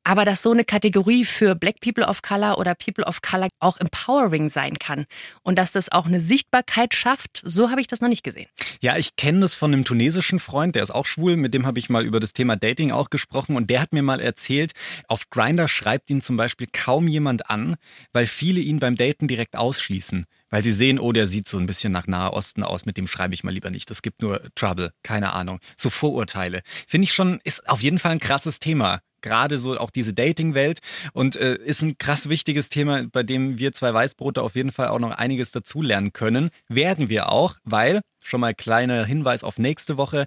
[0.09, 3.77] Aber dass so eine Kategorie für Black People of Color oder People of Color auch
[3.77, 5.05] empowering sein kann
[5.43, 8.49] und dass das auch eine Sichtbarkeit schafft, so habe ich das noch nicht gesehen.
[8.81, 11.79] Ja, ich kenne das von einem tunesischen Freund, der ist auch schwul, mit dem habe
[11.79, 14.73] ich mal über das Thema Dating auch gesprochen und der hat mir mal erzählt,
[15.09, 17.77] auf Grinder schreibt ihn zum Beispiel kaum jemand an,
[18.15, 21.67] weil viele ihn beim Daten direkt ausschließen weil sie sehen, oh, der sieht so ein
[21.67, 23.91] bisschen nach Nahe Osten aus, mit dem schreibe ich mal lieber nicht.
[23.91, 25.61] Das gibt nur Trouble, keine Ahnung.
[25.77, 26.63] So Vorurteile.
[26.65, 30.81] Finde ich schon, ist auf jeden Fall ein krasses Thema gerade so auch diese Dating-Welt
[31.13, 34.89] und äh, ist ein krass wichtiges Thema, bei dem wir zwei Weißbrote auf jeden Fall
[34.89, 36.51] auch noch einiges dazulernen können.
[36.69, 40.27] Werden wir auch, weil, schon mal kleiner Hinweis auf nächste Woche,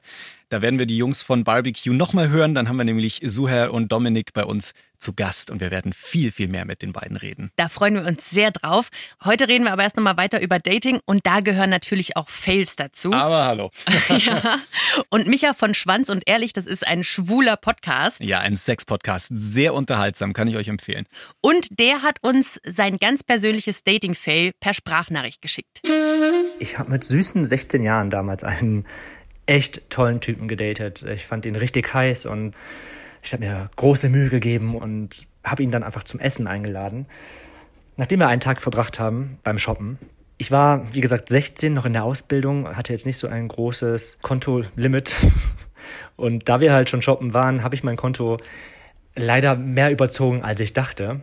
[0.52, 2.54] da werden wir die Jungs von Barbecue nochmal hören.
[2.54, 6.32] Dann haben wir nämlich Suher und Dominik bei uns zu Gast und wir werden viel,
[6.32, 7.52] viel mehr mit den beiden reden.
[7.56, 8.90] Da freuen wir uns sehr drauf.
[9.24, 12.76] Heute reden wir aber erst nochmal weiter über Dating und da gehören natürlich auch Fails
[12.76, 13.14] dazu.
[13.14, 13.72] Aber hallo.
[14.10, 14.60] ja.
[15.10, 18.20] Und Micha von Schwanz und Ehrlich, das ist ein schwuler Podcast.
[18.20, 19.30] Ja, ein Sex-Podcast.
[19.32, 21.06] Sehr unterhaltsam, kann ich euch empfehlen.
[21.40, 25.82] Und der hat uns sein ganz persönliches Dating-Fail per Sprachnachricht geschickt.
[26.60, 28.86] Ich habe mit süßen 16 Jahren damals einen
[29.52, 31.04] echt tollen Typen gedatet.
[31.04, 32.54] Ich fand ihn richtig heiß und
[33.22, 37.06] ich habe mir große Mühe gegeben und habe ihn dann einfach zum Essen eingeladen.
[37.98, 40.00] Nachdem wir einen Tag verbracht haben beim Shoppen,
[40.38, 44.18] ich war, wie gesagt, 16, noch in der Ausbildung, hatte jetzt nicht so ein großes
[44.24, 45.16] Kontolimit.
[46.16, 48.38] Und da wir halt schon shoppen waren, habe ich mein Konto
[49.16, 51.20] leider mehr überzogen, als ich dachte.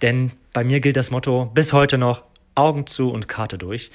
[0.00, 2.22] Denn bei mir gilt das Motto bis heute noch
[2.54, 3.90] Augen zu und Karte durch.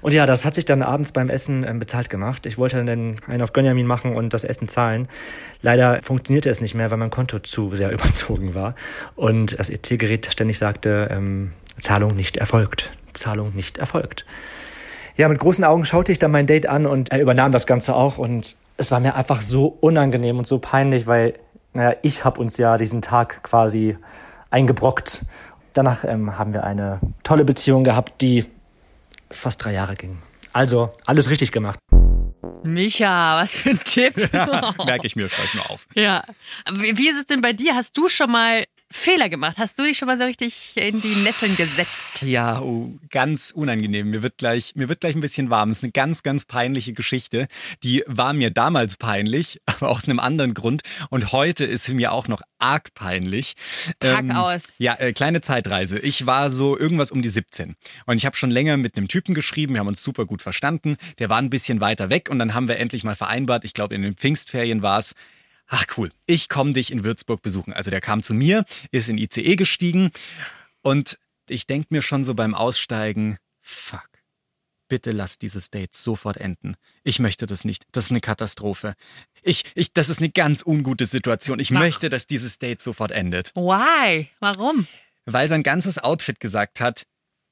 [0.00, 2.46] Und ja, das hat sich dann abends beim Essen ähm, bezahlt gemacht.
[2.46, 5.08] Ich wollte dann einen auf Gönjamin machen und das Essen zahlen.
[5.60, 8.74] Leider funktionierte es nicht mehr, weil mein Konto zu sehr überzogen war.
[9.14, 12.90] Und das EC-Gerät ständig sagte, ähm, Zahlung nicht erfolgt.
[13.12, 14.24] Zahlung nicht erfolgt.
[15.16, 17.94] Ja, mit großen Augen schaute ich dann mein Date an und er übernahm das Ganze
[17.94, 18.18] auch.
[18.18, 21.34] Und es war mir einfach so unangenehm und so peinlich, weil,
[21.74, 23.96] naja, ich habe uns ja diesen Tag quasi
[24.50, 25.26] eingebrockt.
[25.72, 28.44] Danach ähm, haben wir eine tolle Beziehung gehabt, die
[29.30, 30.18] fast drei Jahre ging.
[30.52, 31.78] Also alles richtig gemacht.
[32.62, 34.16] Micha, was für ein Tipp.
[34.32, 35.88] Merke ich mir, schreibe ich mir auf.
[35.94, 36.24] Ja.
[36.70, 37.74] Wie ist es denn bei dir?
[37.74, 39.56] Hast du schon mal Fehler gemacht?
[39.58, 42.22] Hast du dich schon mal so richtig in die Nesseln gesetzt?
[42.22, 44.10] Ja, oh, ganz unangenehm.
[44.10, 45.70] Mir wird gleich, mir wird gleich ein bisschen warm.
[45.70, 47.48] Es ist eine ganz, ganz peinliche Geschichte.
[47.82, 50.82] Die war mir damals peinlich, aber aus einem anderen Grund.
[51.10, 53.54] Und heute ist sie mir auch noch arg peinlich.
[53.98, 54.62] Pack ähm, aus.
[54.78, 55.98] Ja, äh, kleine Zeitreise.
[55.98, 57.76] Ich war so irgendwas um die 17.
[58.06, 59.74] Und ich habe schon länger mit einem Typen geschrieben.
[59.74, 60.96] Wir haben uns super gut verstanden.
[61.18, 62.28] Der war ein bisschen weiter weg.
[62.30, 65.14] Und dann haben wir endlich mal vereinbart, ich glaube in den Pfingstferien war es,
[65.72, 67.72] ach cool, ich komme dich in Würzburg besuchen.
[67.72, 70.10] Also der kam zu mir, ist in ICE gestiegen
[70.82, 74.08] und ich denke mir schon so beim Aussteigen, fuck,
[74.88, 76.76] bitte lass dieses Date sofort enden.
[77.02, 77.84] Ich möchte das nicht.
[77.92, 78.94] Das ist eine Katastrophe.
[79.42, 81.58] Ich, ich, das ist eine ganz ungute Situation.
[81.58, 81.78] Ich Ach.
[81.78, 83.50] möchte, dass dieses Date sofort endet.
[83.54, 84.28] Why?
[84.40, 84.86] Warum?
[85.24, 87.04] Weil sein ganzes Outfit gesagt hat,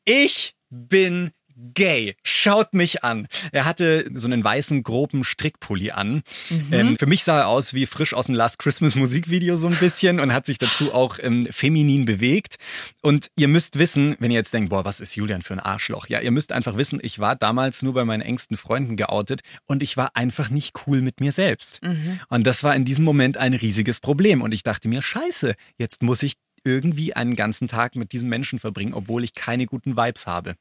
[0.05, 1.31] ich bin
[1.75, 2.15] gay.
[2.23, 3.27] Schaut mich an.
[3.53, 6.23] Er hatte so einen weißen, groben Strickpulli an.
[6.49, 6.73] Mhm.
[6.73, 9.77] Ähm, für mich sah er aus wie frisch aus dem Last Christmas Musikvideo so ein
[9.77, 12.57] bisschen und hat sich dazu auch ähm, feminin bewegt.
[13.03, 16.09] Und ihr müsst wissen, wenn ihr jetzt denkt, boah, was ist Julian für ein Arschloch?
[16.09, 19.83] Ja, ihr müsst einfach wissen, ich war damals nur bei meinen engsten Freunden geoutet und
[19.83, 21.83] ich war einfach nicht cool mit mir selbst.
[21.83, 22.21] Mhm.
[22.29, 24.43] Und das war in diesem Moment ein riesiges Problem.
[24.43, 28.59] Und ich dachte mir, scheiße, jetzt muss ich irgendwie einen ganzen Tag mit diesem Menschen
[28.59, 30.55] verbringen, obwohl ich keine guten Vibes habe.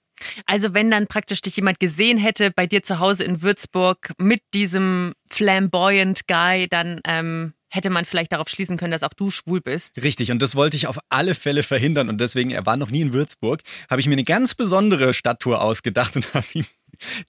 [0.46, 4.42] Also wenn dann praktisch dich jemand gesehen hätte bei dir zu Hause in Würzburg mit
[4.54, 9.62] diesem flamboyant Guy, dann ähm, hätte man vielleicht darauf schließen können, dass auch du schwul
[9.62, 10.02] bist.
[10.02, 12.10] Richtig, und das wollte ich auf alle Fälle verhindern.
[12.10, 15.62] Und deswegen, er war noch nie in Würzburg, habe ich mir eine ganz besondere Stadttour
[15.62, 16.66] ausgedacht und habe ihm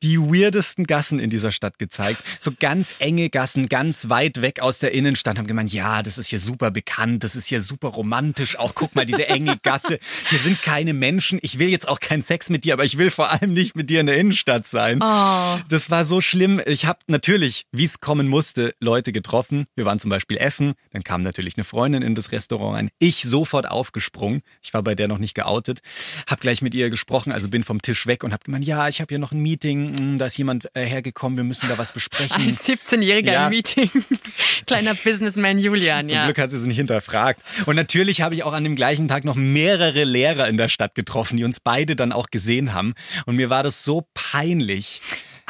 [0.02, 2.22] die weirdesten Gassen in dieser Stadt gezeigt.
[2.38, 5.38] So ganz enge Gassen, ganz weit weg aus der Innenstadt.
[5.38, 8.58] Haben gemeint, ja, das ist hier super bekannt, das ist hier super romantisch.
[8.58, 9.98] Auch guck mal, diese enge Gasse.
[10.28, 11.38] Hier sind keine Menschen.
[11.42, 13.90] Ich will jetzt auch keinen Sex mit dir, aber ich will vor allem nicht mit
[13.90, 15.00] dir in der Innenstadt sein.
[15.02, 15.58] Oh.
[15.68, 16.60] Das war so schlimm.
[16.66, 19.66] Ich habe natürlich, wie es kommen musste, Leute getroffen.
[19.76, 20.74] Wir waren zum Beispiel essen.
[20.92, 22.90] Dann kam natürlich eine Freundin in das Restaurant rein.
[22.98, 24.42] Ich sofort aufgesprungen.
[24.62, 25.80] Ich war bei der noch nicht geoutet.
[26.28, 29.00] Hab gleich mit ihr gesprochen, also bin vom Tisch weg und hab gemeint, ja, ich
[29.00, 29.59] habe hier noch ein Meeting.
[29.64, 31.36] Hm, Da ist jemand äh, hergekommen.
[31.36, 32.46] Wir müssen da was besprechen.
[32.46, 33.44] Als 17-Jähriger Ja.
[33.46, 33.90] im Meeting.
[34.66, 36.24] Kleiner Businessman Julian, Zum ja.
[36.26, 37.42] Glück hat sie es nicht hinterfragt.
[37.66, 40.94] Und natürlich habe ich auch an dem gleichen Tag noch mehrere Lehrer in der Stadt
[40.94, 42.94] getroffen, die uns beide dann auch gesehen haben.
[43.26, 45.00] Und mir war das so peinlich.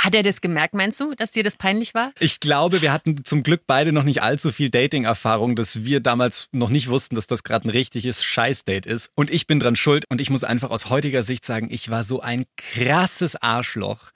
[0.01, 2.13] Hat er das gemerkt, meinst du, dass dir das peinlich war?
[2.19, 6.49] Ich glaube, wir hatten zum Glück beide noch nicht allzu viel Dating-Erfahrung, dass wir damals
[6.53, 9.13] noch nicht wussten, dass das gerade ein richtiges Scheißdate ist.
[9.15, 12.03] Und ich bin dran schuld und ich muss einfach aus heutiger Sicht sagen, ich war
[12.03, 14.11] so ein krasses Arschloch.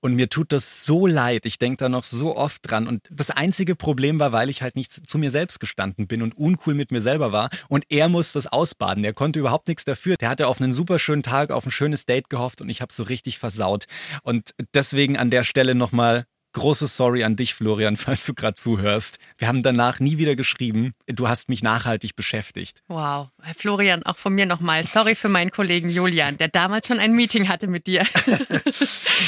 [0.00, 1.46] Und mir tut das so leid.
[1.46, 2.86] Ich denke da noch so oft dran.
[2.86, 6.36] Und das einzige Problem war, weil ich halt nicht zu mir selbst gestanden bin und
[6.36, 7.50] uncool mit mir selber war.
[7.68, 9.02] Und er muss das ausbaden.
[9.02, 10.16] Der konnte überhaupt nichts dafür.
[10.16, 12.92] Der hatte auf einen super schönen Tag, auf ein schönes Date gehofft und ich habe
[12.92, 13.86] so richtig versaut.
[14.22, 19.18] Und deswegen an der Stelle nochmal großes Sorry an dich, Florian, falls du gerade zuhörst.
[19.38, 20.92] Wir haben danach nie wieder geschrieben.
[21.06, 22.82] Du hast mich nachhaltig beschäftigt.
[22.88, 23.28] Wow.
[23.42, 24.84] Herr Florian, auch von mir nochmal.
[24.84, 28.06] Sorry für meinen Kollegen Julian, der damals schon ein Meeting hatte mit dir.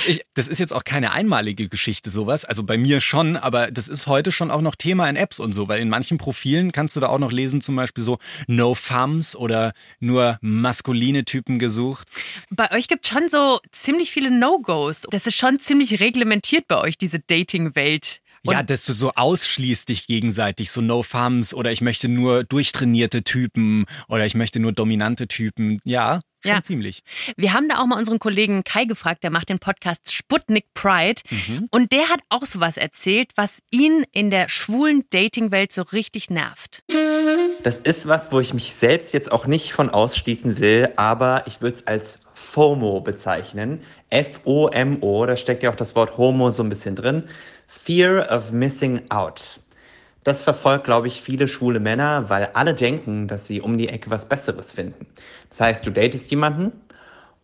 [0.06, 2.44] Ich, das ist jetzt auch keine einmalige Geschichte, sowas.
[2.44, 5.52] Also bei mir schon, aber das ist heute schon auch noch Thema in Apps und
[5.52, 8.74] so, weil in manchen Profilen kannst du da auch noch lesen, zum Beispiel so No
[8.74, 12.08] Thumbs oder nur maskuline Typen gesucht.
[12.50, 15.06] Bei euch gibt schon so ziemlich viele No-Gos.
[15.10, 18.18] Das ist schon ziemlich reglementiert bei euch, diese Dating-Welt.
[18.44, 22.42] Und ja, dass du so ausschließt dich gegenseitig, so No Thumbs oder ich möchte nur
[22.42, 25.78] durchtrainierte Typen oder ich möchte nur dominante Typen.
[25.84, 26.60] Ja, schon Ja.
[26.62, 27.02] ziemlich.
[27.36, 31.22] Wir haben da auch mal unseren Kollegen Kai gefragt, der macht den Podcast Sputnik Pride.
[31.70, 36.82] Und der hat auch sowas erzählt, was ihn in der schwulen Dating-Welt so richtig nervt.
[37.62, 41.60] Das ist was, wo ich mich selbst jetzt auch nicht von ausschließen will, aber ich
[41.60, 43.82] würde es als FOMO bezeichnen.
[44.10, 47.24] F-O-M-O, da steckt ja auch das Wort Homo so ein bisschen drin.
[47.66, 49.60] Fear of Missing Out.
[50.24, 54.10] Das verfolgt, glaube ich, viele schwule Männer, weil alle denken, dass sie um die Ecke
[54.10, 55.06] was Besseres finden.
[55.48, 56.72] Das heißt, du datest jemanden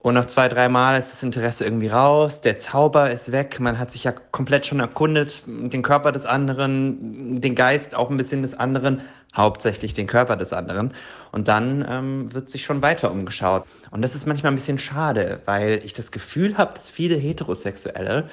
[0.00, 3.80] und nach zwei, drei Mal ist das Interesse irgendwie raus, der Zauber ist weg, man
[3.80, 8.42] hat sich ja komplett schon erkundet, den Körper des anderen, den Geist auch ein bisschen
[8.42, 9.02] des anderen,
[9.34, 10.94] hauptsächlich den Körper des anderen.
[11.32, 13.64] Und dann ähm, wird sich schon weiter umgeschaut.
[13.90, 18.28] Und das ist manchmal ein bisschen schade, weil ich das Gefühl habe, dass viele Heterosexuelle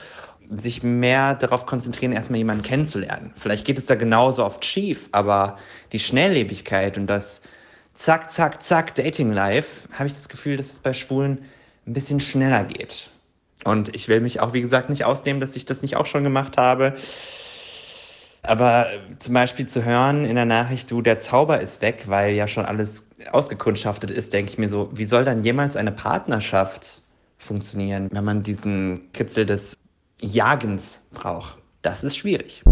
[0.49, 3.33] sich mehr darauf konzentrieren, erstmal jemanden kennenzulernen.
[3.35, 5.57] Vielleicht geht es da genauso oft schief, aber
[5.91, 7.41] die Schnelllebigkeit und das
[7.95, 11.45] Zack, Zack, Zack, Dating Life, habe ich das Gefühl, dass es bei Schwulen
[11.87, 13.09] ein bisschen schneller geht.
[13.63, 16.23] Und ich will mich auch, wie gesagt, nicht ausnehmen, dass ich das nicht auch schon
[16.23, 16.93] gemacht habe.
[18.47, 22.33] Aber äh, zum Beispiel zu hören in der Nachricht, du, der Zauber ist weg, weil
[22.33, 27.03] ja schon alles ausgekundschaftet ist, denke ich mir so, wie soll dann jemals eine Partnerschaft
[27.37, 29.77] funktionieren, wenn man diesen Kitzel des
[30.21, 31.57] Jagens braucht?
[31.81, 32.63] Das ist schwierig.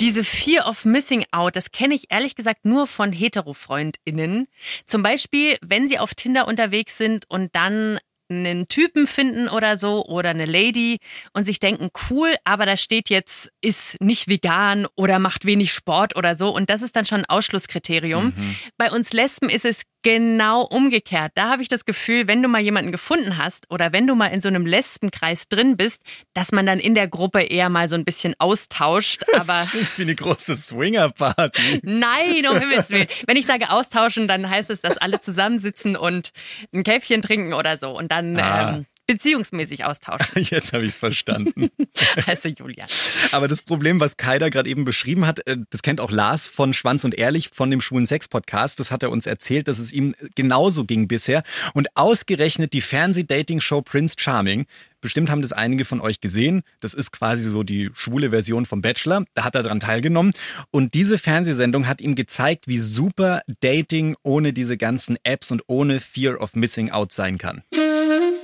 [0.00, 4.46] Diese Fear of Missing Out, das kenne ich ehrlich gesagt nur von Hetero-FreundInnen.
[4.84, 7.98] Zum Beispiel, wenn sie auf Tinder unterwegs sind und dann
[8.30, 10.98] einen Typen finden oder so oder eine Lady
[11.32, 16.16] und sich denken, cool, aber da steht jetzt, ist nicht vegan oder macht wenig Sport
[16.16, 18.32] oder so und das ist dann schon ein Ausschlusskriterium.
[18.76, 21.32] Bei uns Lesben ist es genau umgekehrt.
[21.34, 24.28] Da habe ich das Gefühl, wenn du mal jemanden gefunden hast oder wenn du mal
[24.28, 26.02] in so einem Lesbenkreis drin bist,
[26.34, 30.14] dass man dann in der Gruppe eher mal so ein bisschen austauscht, aber Wie eine
[30.14, 31.80] große Swingerparty.
[31.82, 33.08] Nein, um Himmels Willen.
[33.26, 36.30] Wenn ich sage austauschen, dann heißt es, dass alle zusammensitzen und
[36.72, 38.76] ein Käffchen trinken oder so und dann Ah.
[38.76, 40.42] ähm, beziehungsmäßig austauschen.
[40.50, 41.70] Jetzt habe ich es verstanden.
[42.26, 42.84] Also Julia.
[43.32, 46.46] Aber das Problem, was Kai da gerade eben beschrieben hat, äh, das kennt auch Lars
[46.46, 48.78] von Schwanz und Ehrlich von dem Schwulen Sex Podcast.
[48.78, 51.42] Das hat er uns erzählt, dass es ihm genauso ging bisher.
[51.74, 54.66] Und ausgerechnet die Fernseh-Dating-Show Prince Charming.
[55.00, 56.62] Bestimmt haben das einige von euch gesehen.
[56.80, 59.24] Das ist quasi so die schwule Version vom Bachelor.
[59.34, 60.32] Da hat er dran teilgenommen.
[60.70, 66.00] Und diese Fernsehsendung hat ihm gezeigt, wie super Dating ohne diese ganzen Apps und ohne
[66.00, 67.62] Fear of Missing Out sein kann.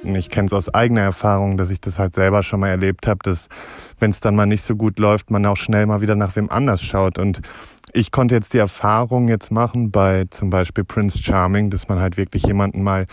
[0.04, 3.18] Ich kenne es aus eigener Erfahrung, dass ich das halt selber schon mal erlebt habe,
[3.22, 3.48] dass
[3.98, 6.50] wenn es dann mal nicht so gut läuft, man auch schnell mal wieder nach wem
[6.50, 7.18] anders schaut.
[7.18, 7.40] Und
[7.92, 12.16] ich konnte jetzt die Erfahrung jetzt machen bei zum Beispiel Prince Charming, dass man halt
[12.16, 13.06] wirklich jemanden mal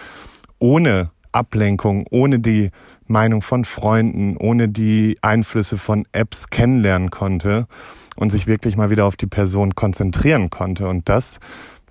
[0.60, 2.72] ohne Ablenkung, ohne die
[3.08, 7.68] Meinung von Freunden, ohne die Einflüsse von Apps kennenlernen konnte
[8.16, 10.88] und sich wirklich mal wieder auf die Person konzentrieren konnte.
[10.88, 11.40] Und das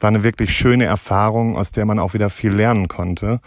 [0.01, 3.41] war eine wirklich schöne Erfahrung, aus der man auch wieder viel lernen konnte.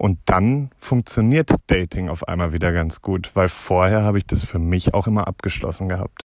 [0.00, 4.58] Und dann funktioniert Dating auf einmal wieder ganz gut, weil vorher habe ich das für
[4.58, 6.22] mich auch immer abgeschlossen gehabt.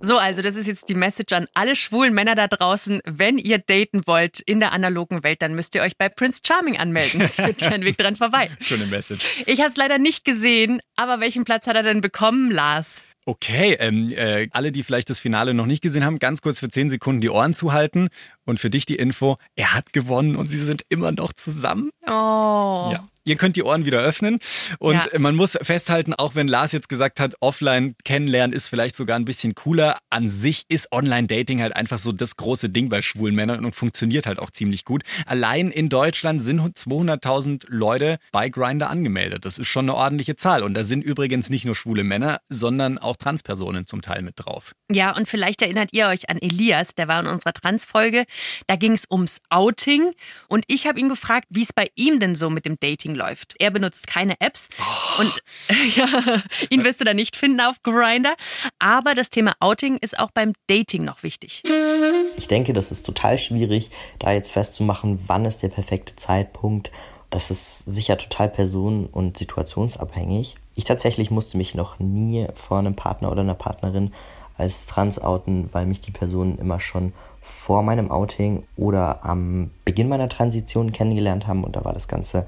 [0.00, 3.02] So, also das ist jetzt die Message an alle schwulen Männer da draußen.
[3.04, 6.78] Wenn ihr daten wollt in der analogen Welt, dann müsst ihr euch bei Prince Charming
[6.78, 7.20] anmelden.
[7.20, 8.48] Es führt kein Weg dran vorbei.
[8.60, 9.44] Schöne Message.
[9.44, 13.02] Ich habe es leider nicht gesehen, aber welchen Platz hat er denn bekommen, Lars?
[13.28, 16.68] Okay, ähm, äh, alle, die vielleicht das Finale noch nicht gesehen haben, ganz kurz für
[16.68, 18.08] 10 Sekunden die Ohren zuhalten.
[18.44, 21.90] Und für dich die Info, er hat gewonnen und sie sind immer noch zusammen.
[22.06, 22.90] Oh.
[22.92, 23.08] Ja.
[23.26, 24.38] Ihr könnt die Ohren wieder öffnen.
[24.78, 25.18] Und Ja.
[25.18, 29.24] man muss festhalten, auch wenn Lars jetzt gesagt hat, offline kennenlernen ist vielleicht sogar ein
[29.24, 29.98] bisschen cooler.
[30.10, 34.26] An sich ist Online-Dating halt einfach so das große Ding bei schwulen Männern und funktioniert
[34.26, 35.02] halt auch ziemlich gut.
[35.26, 39.44] Allein in Deutschland sind 200.000 Leute bei Grindr angemeldet.
[39.44, 40.62] Das ist schon eine ordentliche Zahl.
[40.62, 44.72] Und da sind übrigens nicht nur schwule Männer, sondern auch Transpersonen zum Teil mit drauf.
[44.90, 48.24] Ja, und vielleicht erinnert ihr euch an Elias, der war in unserer Trans-Folge.
[48.68, 50.12] Da ging es ums Outing.
[50.48, 53.54] Und ich habe ihn gefragt, wie es bei ihm denn so mit dem Dating läuft.
[53.58, 54.68] Er benutzt keine Apps.
[55.18, 55.42] Und
[55.96, 58.34] ja, ihn wirst du da nicht finden auf Grindr.
[58.78, 61.62] Aber das Thema Outing ist auch beim Dating noch wichtig.
[62.36, 66.90] Ich denke, das ist total schwierig, da jetzt festzumachen, wann ist der perfekte Zeitpunkt.
[67.30, 70.56] Das ist sicher total person- und situationsabhängig.
[70.74, 74.12] Ich tatsächlich musste mich noch nie vor einem Partner oder einer Partnerin
[74.56, 80.08] als trans outen, weil mich die Personen immer schon vor meinem Outing oder am Beginn
[80.08, 82.46] meiner Transition kennengelernt haben und da war das Ganze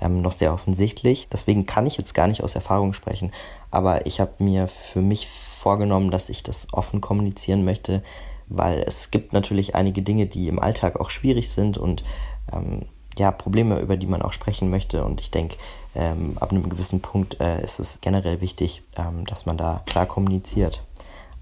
[0.00, 1.28] ähm, noch sehr offensichtlich.
[1.32, 3.32] Deswegen kann ich jetzt gar nicht aus Erfahrung sprechen,
[3.70, 8.02] aber ich habe mir für mich vorgenommen, dass ich das offen kommunizieren möchte,
[8.48, 12.04] weil es gibt natürlich einige Dinge, die im Alltag auch schwierig sind und
[12.52, 12.86] ähm,
[13.18, 15.04] ja, Probleme, über die man auch sprechen möchte.
[15.04, 15.56] Und ich denke,
[15.94, 20.06] ähm, ab einem gewissen Punkt äh, ist es generell wichtig, ähm, dass man da klar
[20.06, 20.82] kommuniziert.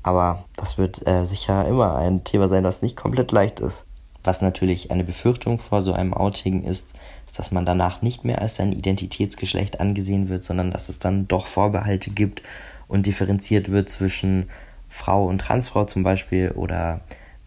[0.03, 3.88] Aber das wird äh, sicher immer ein Thema sein, was nicht komplett leicht ist.
[4.25, 6.95] Was natürlich eine Befürchtung vor so einem Outing ist,
[7.29, 11.29] ist, dass man danach nicht mehr als sein Identitätsgeschlecht angesehen wird, sondern dass es dann
[11.29, 12.43] doch Vorbehalte gibt
[12.89, 14.49] und differenziert wird zwischen
[14.89, 17.03] Frau und Transfrau zum Beispiel oder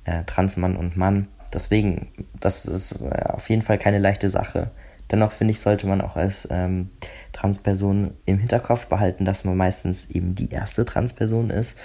[0.06, 1.28] äh, Transmann und Mann.
[1.54, 4.72] Deswegen, das ist äh, auf jeden Fall keine leichte Sache.
[5.10, 6.90] Dennoch finde ich, sollte man auch als ähm,
[7.34, 11.78] Transperson im Hinterkopf behalten, dass man meistens eben die erste Transperson ist,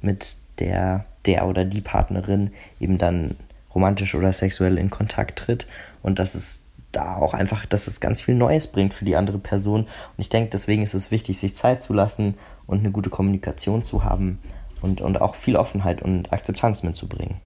[0.00, 3.36] mit der der oder die Partnerin eben dann
[3.74, 5.66] romantisch oder sexuell in Kontakt tritt
[6.02, 9.38] und dass es da auch einfach, dass es ganz viel Neues bringt für die andere
[9.38, 9.82] Person.
[9.82, 13.82] Und ich denke, deswegen ist es wichtig, sich Zeit zu lassen und eine gute Kommunikation
[13.82, 14.38] zu haben
[14.82, 17.40] und, und auch viel Offenheit und Akzeptanz mitzubringen.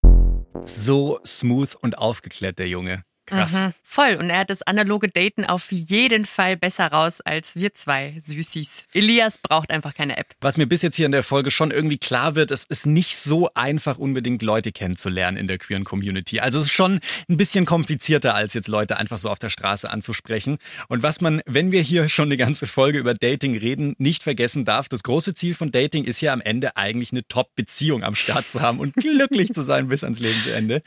[0.64, 3.02] So smooth und aufgeklärt, der Junge.
[3.26, 3.52] Krass.
[3.52, 4.16] Mhm, voll.
[4.16, 8.84] Und er hat das analoge Daten auf jeden Fall besser raus als wir zwei Süßis.
[8.92, 10.34] Elias braucht einfach keine App.
[10.40, 13.16] Was mir bis jetzt hier in der Folge schon irgendwie klar wird, es ist nicht
[13.16, 16.40] so einfach, unbedingt Leute kennenzulernen in der queeren Community.
[16.40, 19.88] Also es ist schon ein bisschen komplizierter, als jetzt Leute einfach so auf der Straße
[19.88, 20.58] anzusprechen.
[20.88, 24.64] Und was man, wenn wir hier schon eine ganze Folge über Dating reden, nicht vergessen
[24.64, 28.48] darf, das große Ziel von Dating ist ja am Ende eigentlich eine Top-Beziehung am Start
[28.48, 30.82] zu haben und glücklich zu sein bis ans Lebensende.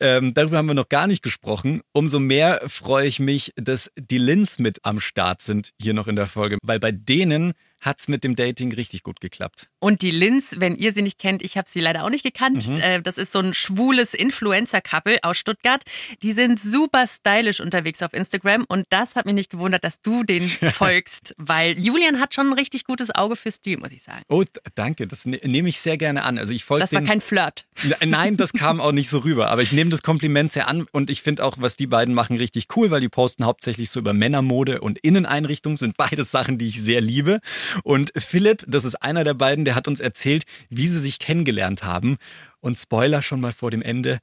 [0.00, 1.82] Ähm, darüber haben wir noch gar nicht gesprochen.
[1.92, 6.16] Umso mehr freue ich mich, dass die Lins mit am Start sind hier noch in
[6.16, 9.68] der Folge, weil bei denen hat's mit dem Dating richtig gut geklappt.
[9.78, 12.68] Und die Linz, wenn ihr sie nicht kennt, ich habe sie leider auch nicht gekannt.
[12.68, 12.76] Mhm.
[12.80, 15.82] Äh, Das ist so ein schwules Influencer-Couple aus Stuttgart.
[16.22, 20.22] Die sind super stylisch unterwegs auf Instagram und das hat mich nicht gewundert, dass du
[20.24, 24.22] denen folgst, weil Julian hat schon ein richtig gutes Auge für Stil, muss ich sagen.
[24.28, 26.38] Oh, danke, das ne nehme ich sehr gerne an.
[26.38, 27.66] Also ich folge Das war kein Flirt.
[28.04, 29.50] Nein, das kam auch nicht so rüber.
[29.50, 32.36] Aber ich nehme das Kompliment sehr an und ich finde auch, was die beiden machen,
[32.36, 36.66] richtig cool, weil die posten hauptsächlich so über Männermode und Inneneinrichtung, sind beides Sachen, die
[36.66, 37.40] ich sehr liebe.
[37.82, 41.82] Und Philipp, das ist einer der beiden, der hat uns erzählt, wie sie sich kennengelernt
[41.82, 42.16] haben.
[42.60, 44.18] Und Spoiler schon mal vor dem Ende,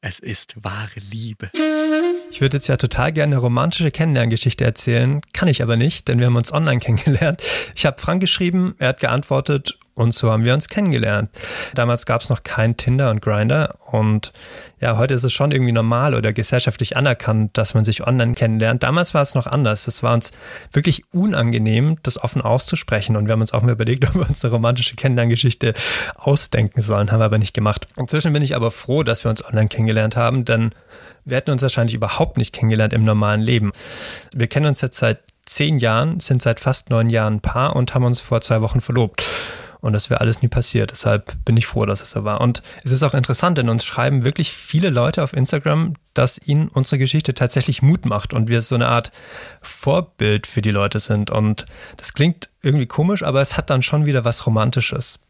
[0.00, 1.50] es ist wahre Liebe.
[2.30, 6.18] Ich würde jetzt ja total gerne eine romantische Kennenlerngeschichte erzählen, kann ich aber nicht, denn
[6.18, 7.42] wir haben uns online kennengelernt.
[7.74, 11.30] Ich habe Frank geschrieben, er hat geantwortet und so haben wir uns kennengelernt.
[11.74, 14.32] Damals gab es noch kein Tinder und Grinder und
[14.80, 18.84] ja, heute ist es schon irgendwie normal oder gesellschaftlich anerkannt, dass man sich online kennenlernt.
[18.84, 19.88] Damals war es noch anders.
[19.88, 20.30] Es war uns
[20.72, 24.44] wirklich unangenehm, das offen auszusprechen und wir haben uns auch mal überlegt, ob wir uns
[24.44, 25.74] eine romantische Kennenlerngeschichte
[26.14, 27.88] ausdenken sollen, haben wir aber nicht gemacht.
[27.96, 30.70] Inzwischen bin ich aber froh, dass wir uns online kennengelernt haben, denn
[31.24, 33.72] wir hätten uns wahrscheinlich überhaupt nicht kennengelernt im normalen Leben.
[34.32, 37.94] Wir kennen uns jetzt seit zehn Jahren, sind seit fast neun Jahren ein Paar und
[37.94, 39.24] haben uns vor zwei Wochen verlobt.
[39.80, 40.90] Und das wäre alles nie passiert.
[40.90, 42.40] Deshalb bin ich froh, dass es so war.
[42.40, 46.68] Und es ist auch interessant, denn uns schreiben wirklich viele Leute auf Instagram, dass ihnen
[46.68, 49.12] unsere Geschichte tatsächlich Mut macht und wir so eine Art
[49.60, 51.30] Vorbild für die Leute sind.
[51.30, 55.20] Und das klingt irgendwie komisch, aber es hat dann schon wieder was Romantisches.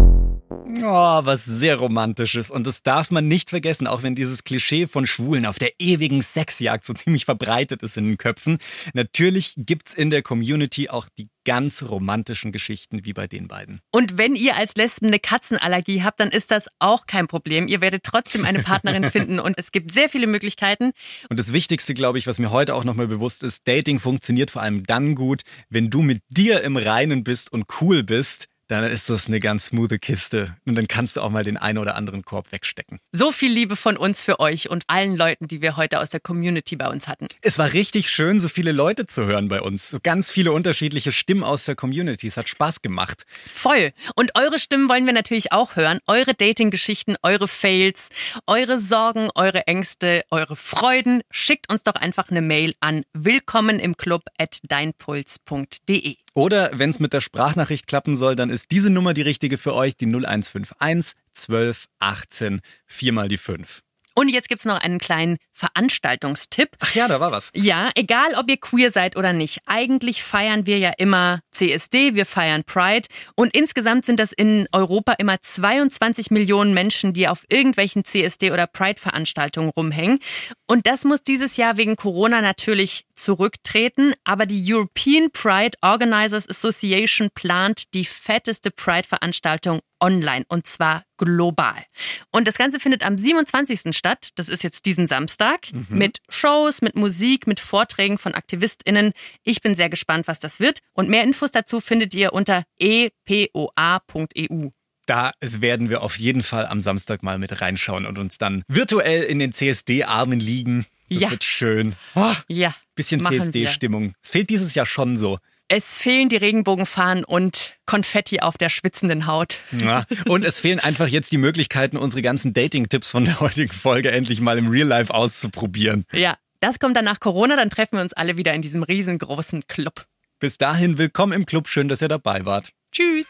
[0.50, 2.50] Oh, was sehr romantisches.
[2.50, 6.22] Und das darf man nicht vergessen, auch wenn dieses Klischee von Schwulen auf der ewigen
[6.22, 8.58] Sexjagd so ziemlich verbreitet ist in den Köpfen.
[8.94, 13.80] Natürlich gibt's in der Community auch die ganz romantischen Geschichten wie bei den beiden.
[13.90, 17.68] Und wenn ihr als Lesben eine Katzenallergie habt, dann ist das auch kein Problem.
[17.68, 20.92] Ihr werdet trotzdem eine Partnerin finden und es gibt sehr viele Möglichkeiten.
[21.28, 24.62] Und das Wichtigste, glaube ich, was mir heute auch nochmal bewusst ist, Dating funktioniert vor
[24.62, 29.08] allem dann gut, wenn du mit dir im Reinen bist und cool bist dann ist
[29.10, 30.56] das eine ganz smoothe Kiste.
[30.66, 33.00] Und dann kannst du auch mal den einen oder anderen Korb wegstecken.
[33.12, 36.20] So viel Liebe von uns für euch und allen Leuten, die wir heute aus der
[36.20, 37.26] Community bei uns hatten.
[37.40, 39.88] Es war richtig schön, so viele Leute zu hören bei uns.
[39.90, 42.26] So ganz viele unterschiedliche Stimmen aus der Community.
[42.26, 43.24] Es hat Spaß gemacht.
[43.52, 43.92] Voll.
[44.14, 46.00] Und eure Stimmen wollen wir natürlich auch hören.
[46.06, 48.10] Eure Dating-Geschichten, eure Fails,
[48.46, 51.22] eure Sorgen, eure Ängste, eure Freuden.
[51.30, 56.16] Schickt uns doch einfach eine Mail an willkommen im Club at deinpuls.de.
[56.38, 59.74] Oder wenn es mit der Sprachnachricht klappen soll, dann ist diese Nummer die richtige für
[59.74, 63.82] euch, die 0151 12 18 4 mal die 5.
[64.18, 66.70] Und jetzt gibt's noch einen kleinen Veranstaltungstipp.
[66.80, 67.52] Ach ja, da war was.
[67.54, 69.60] Ja, egal ob ihr queer seid oder nicht.
[69.66, 73.06] Eigentlich feiern wir ja immer CSD, wir feiern Pride.
[73.36, 78.66] Und insgesamt sind das in Europa immer 22 Millionen Menschen, die auf irgendwelchen CSD oder
[78.66, 80.18] Pride-Veranstaltungen rumhängen.
[80.66, 84.14] Und das muss dieses Jahr wegen Corona natürlich zurücktreten.
[84.24, 91.84] Aber die European Pride Organizers Association plant die fetteste Pride-Veranstaltung online und zwar global.
[92.30, 93.96] Und das Ganze findet am 27.
[93.96, 94.30] statt.
[94.36, 95.86] Das ist jetzt diesen Samstag mhm.
[95.90, 99.12] mit Shows, mit Musik, mit Vorträgen von AktivistInnen.
[99.44, 100.80] Ich bin sehr gespannt, was das wird.
[100.92, 104.70] Und mehr Infos dazu findet ihr unter epoa.eu.
[105.06, 109.22] Da werden wir auf jeden Fall am Samstag mal mit reinschauen und uns dann virtuell
[109.22, 110.84] in den CSD-Armen liegen.
[111.08, 111.30] Das ja.
[111.30, 111.96] wird schön.
[112.14, 112.74] Oh, ja.
[112.94, 114.12] Bisschen CSD-Stimmung.
[114.22, 115.38] Es fehlt dieses Jahr schon so.
[115.70, 119.60] Es fehlen die Regenbogenfahnen und Konfetti auf der schwitzenden Haut.
[119.78, 124.10] Ja, und es fehlen einfach jetzt die Möglichkeiten, unsere ganzen Dating-Tipps von der heutigen Folge
[124.10, 126.06] endlich mal im Real Life auszuprobieren.
[126.12, 129.66] Ja, das kommt dann nach Corona, dann treffen wir uns alle wieder in diesem riesengroßen
[129.66, 130.06] Club.
[130.40, 132.70] Bis dahin willkommen im Club, schön, dass ihr dabei wart.
[132.90, 133.28] Tschüss.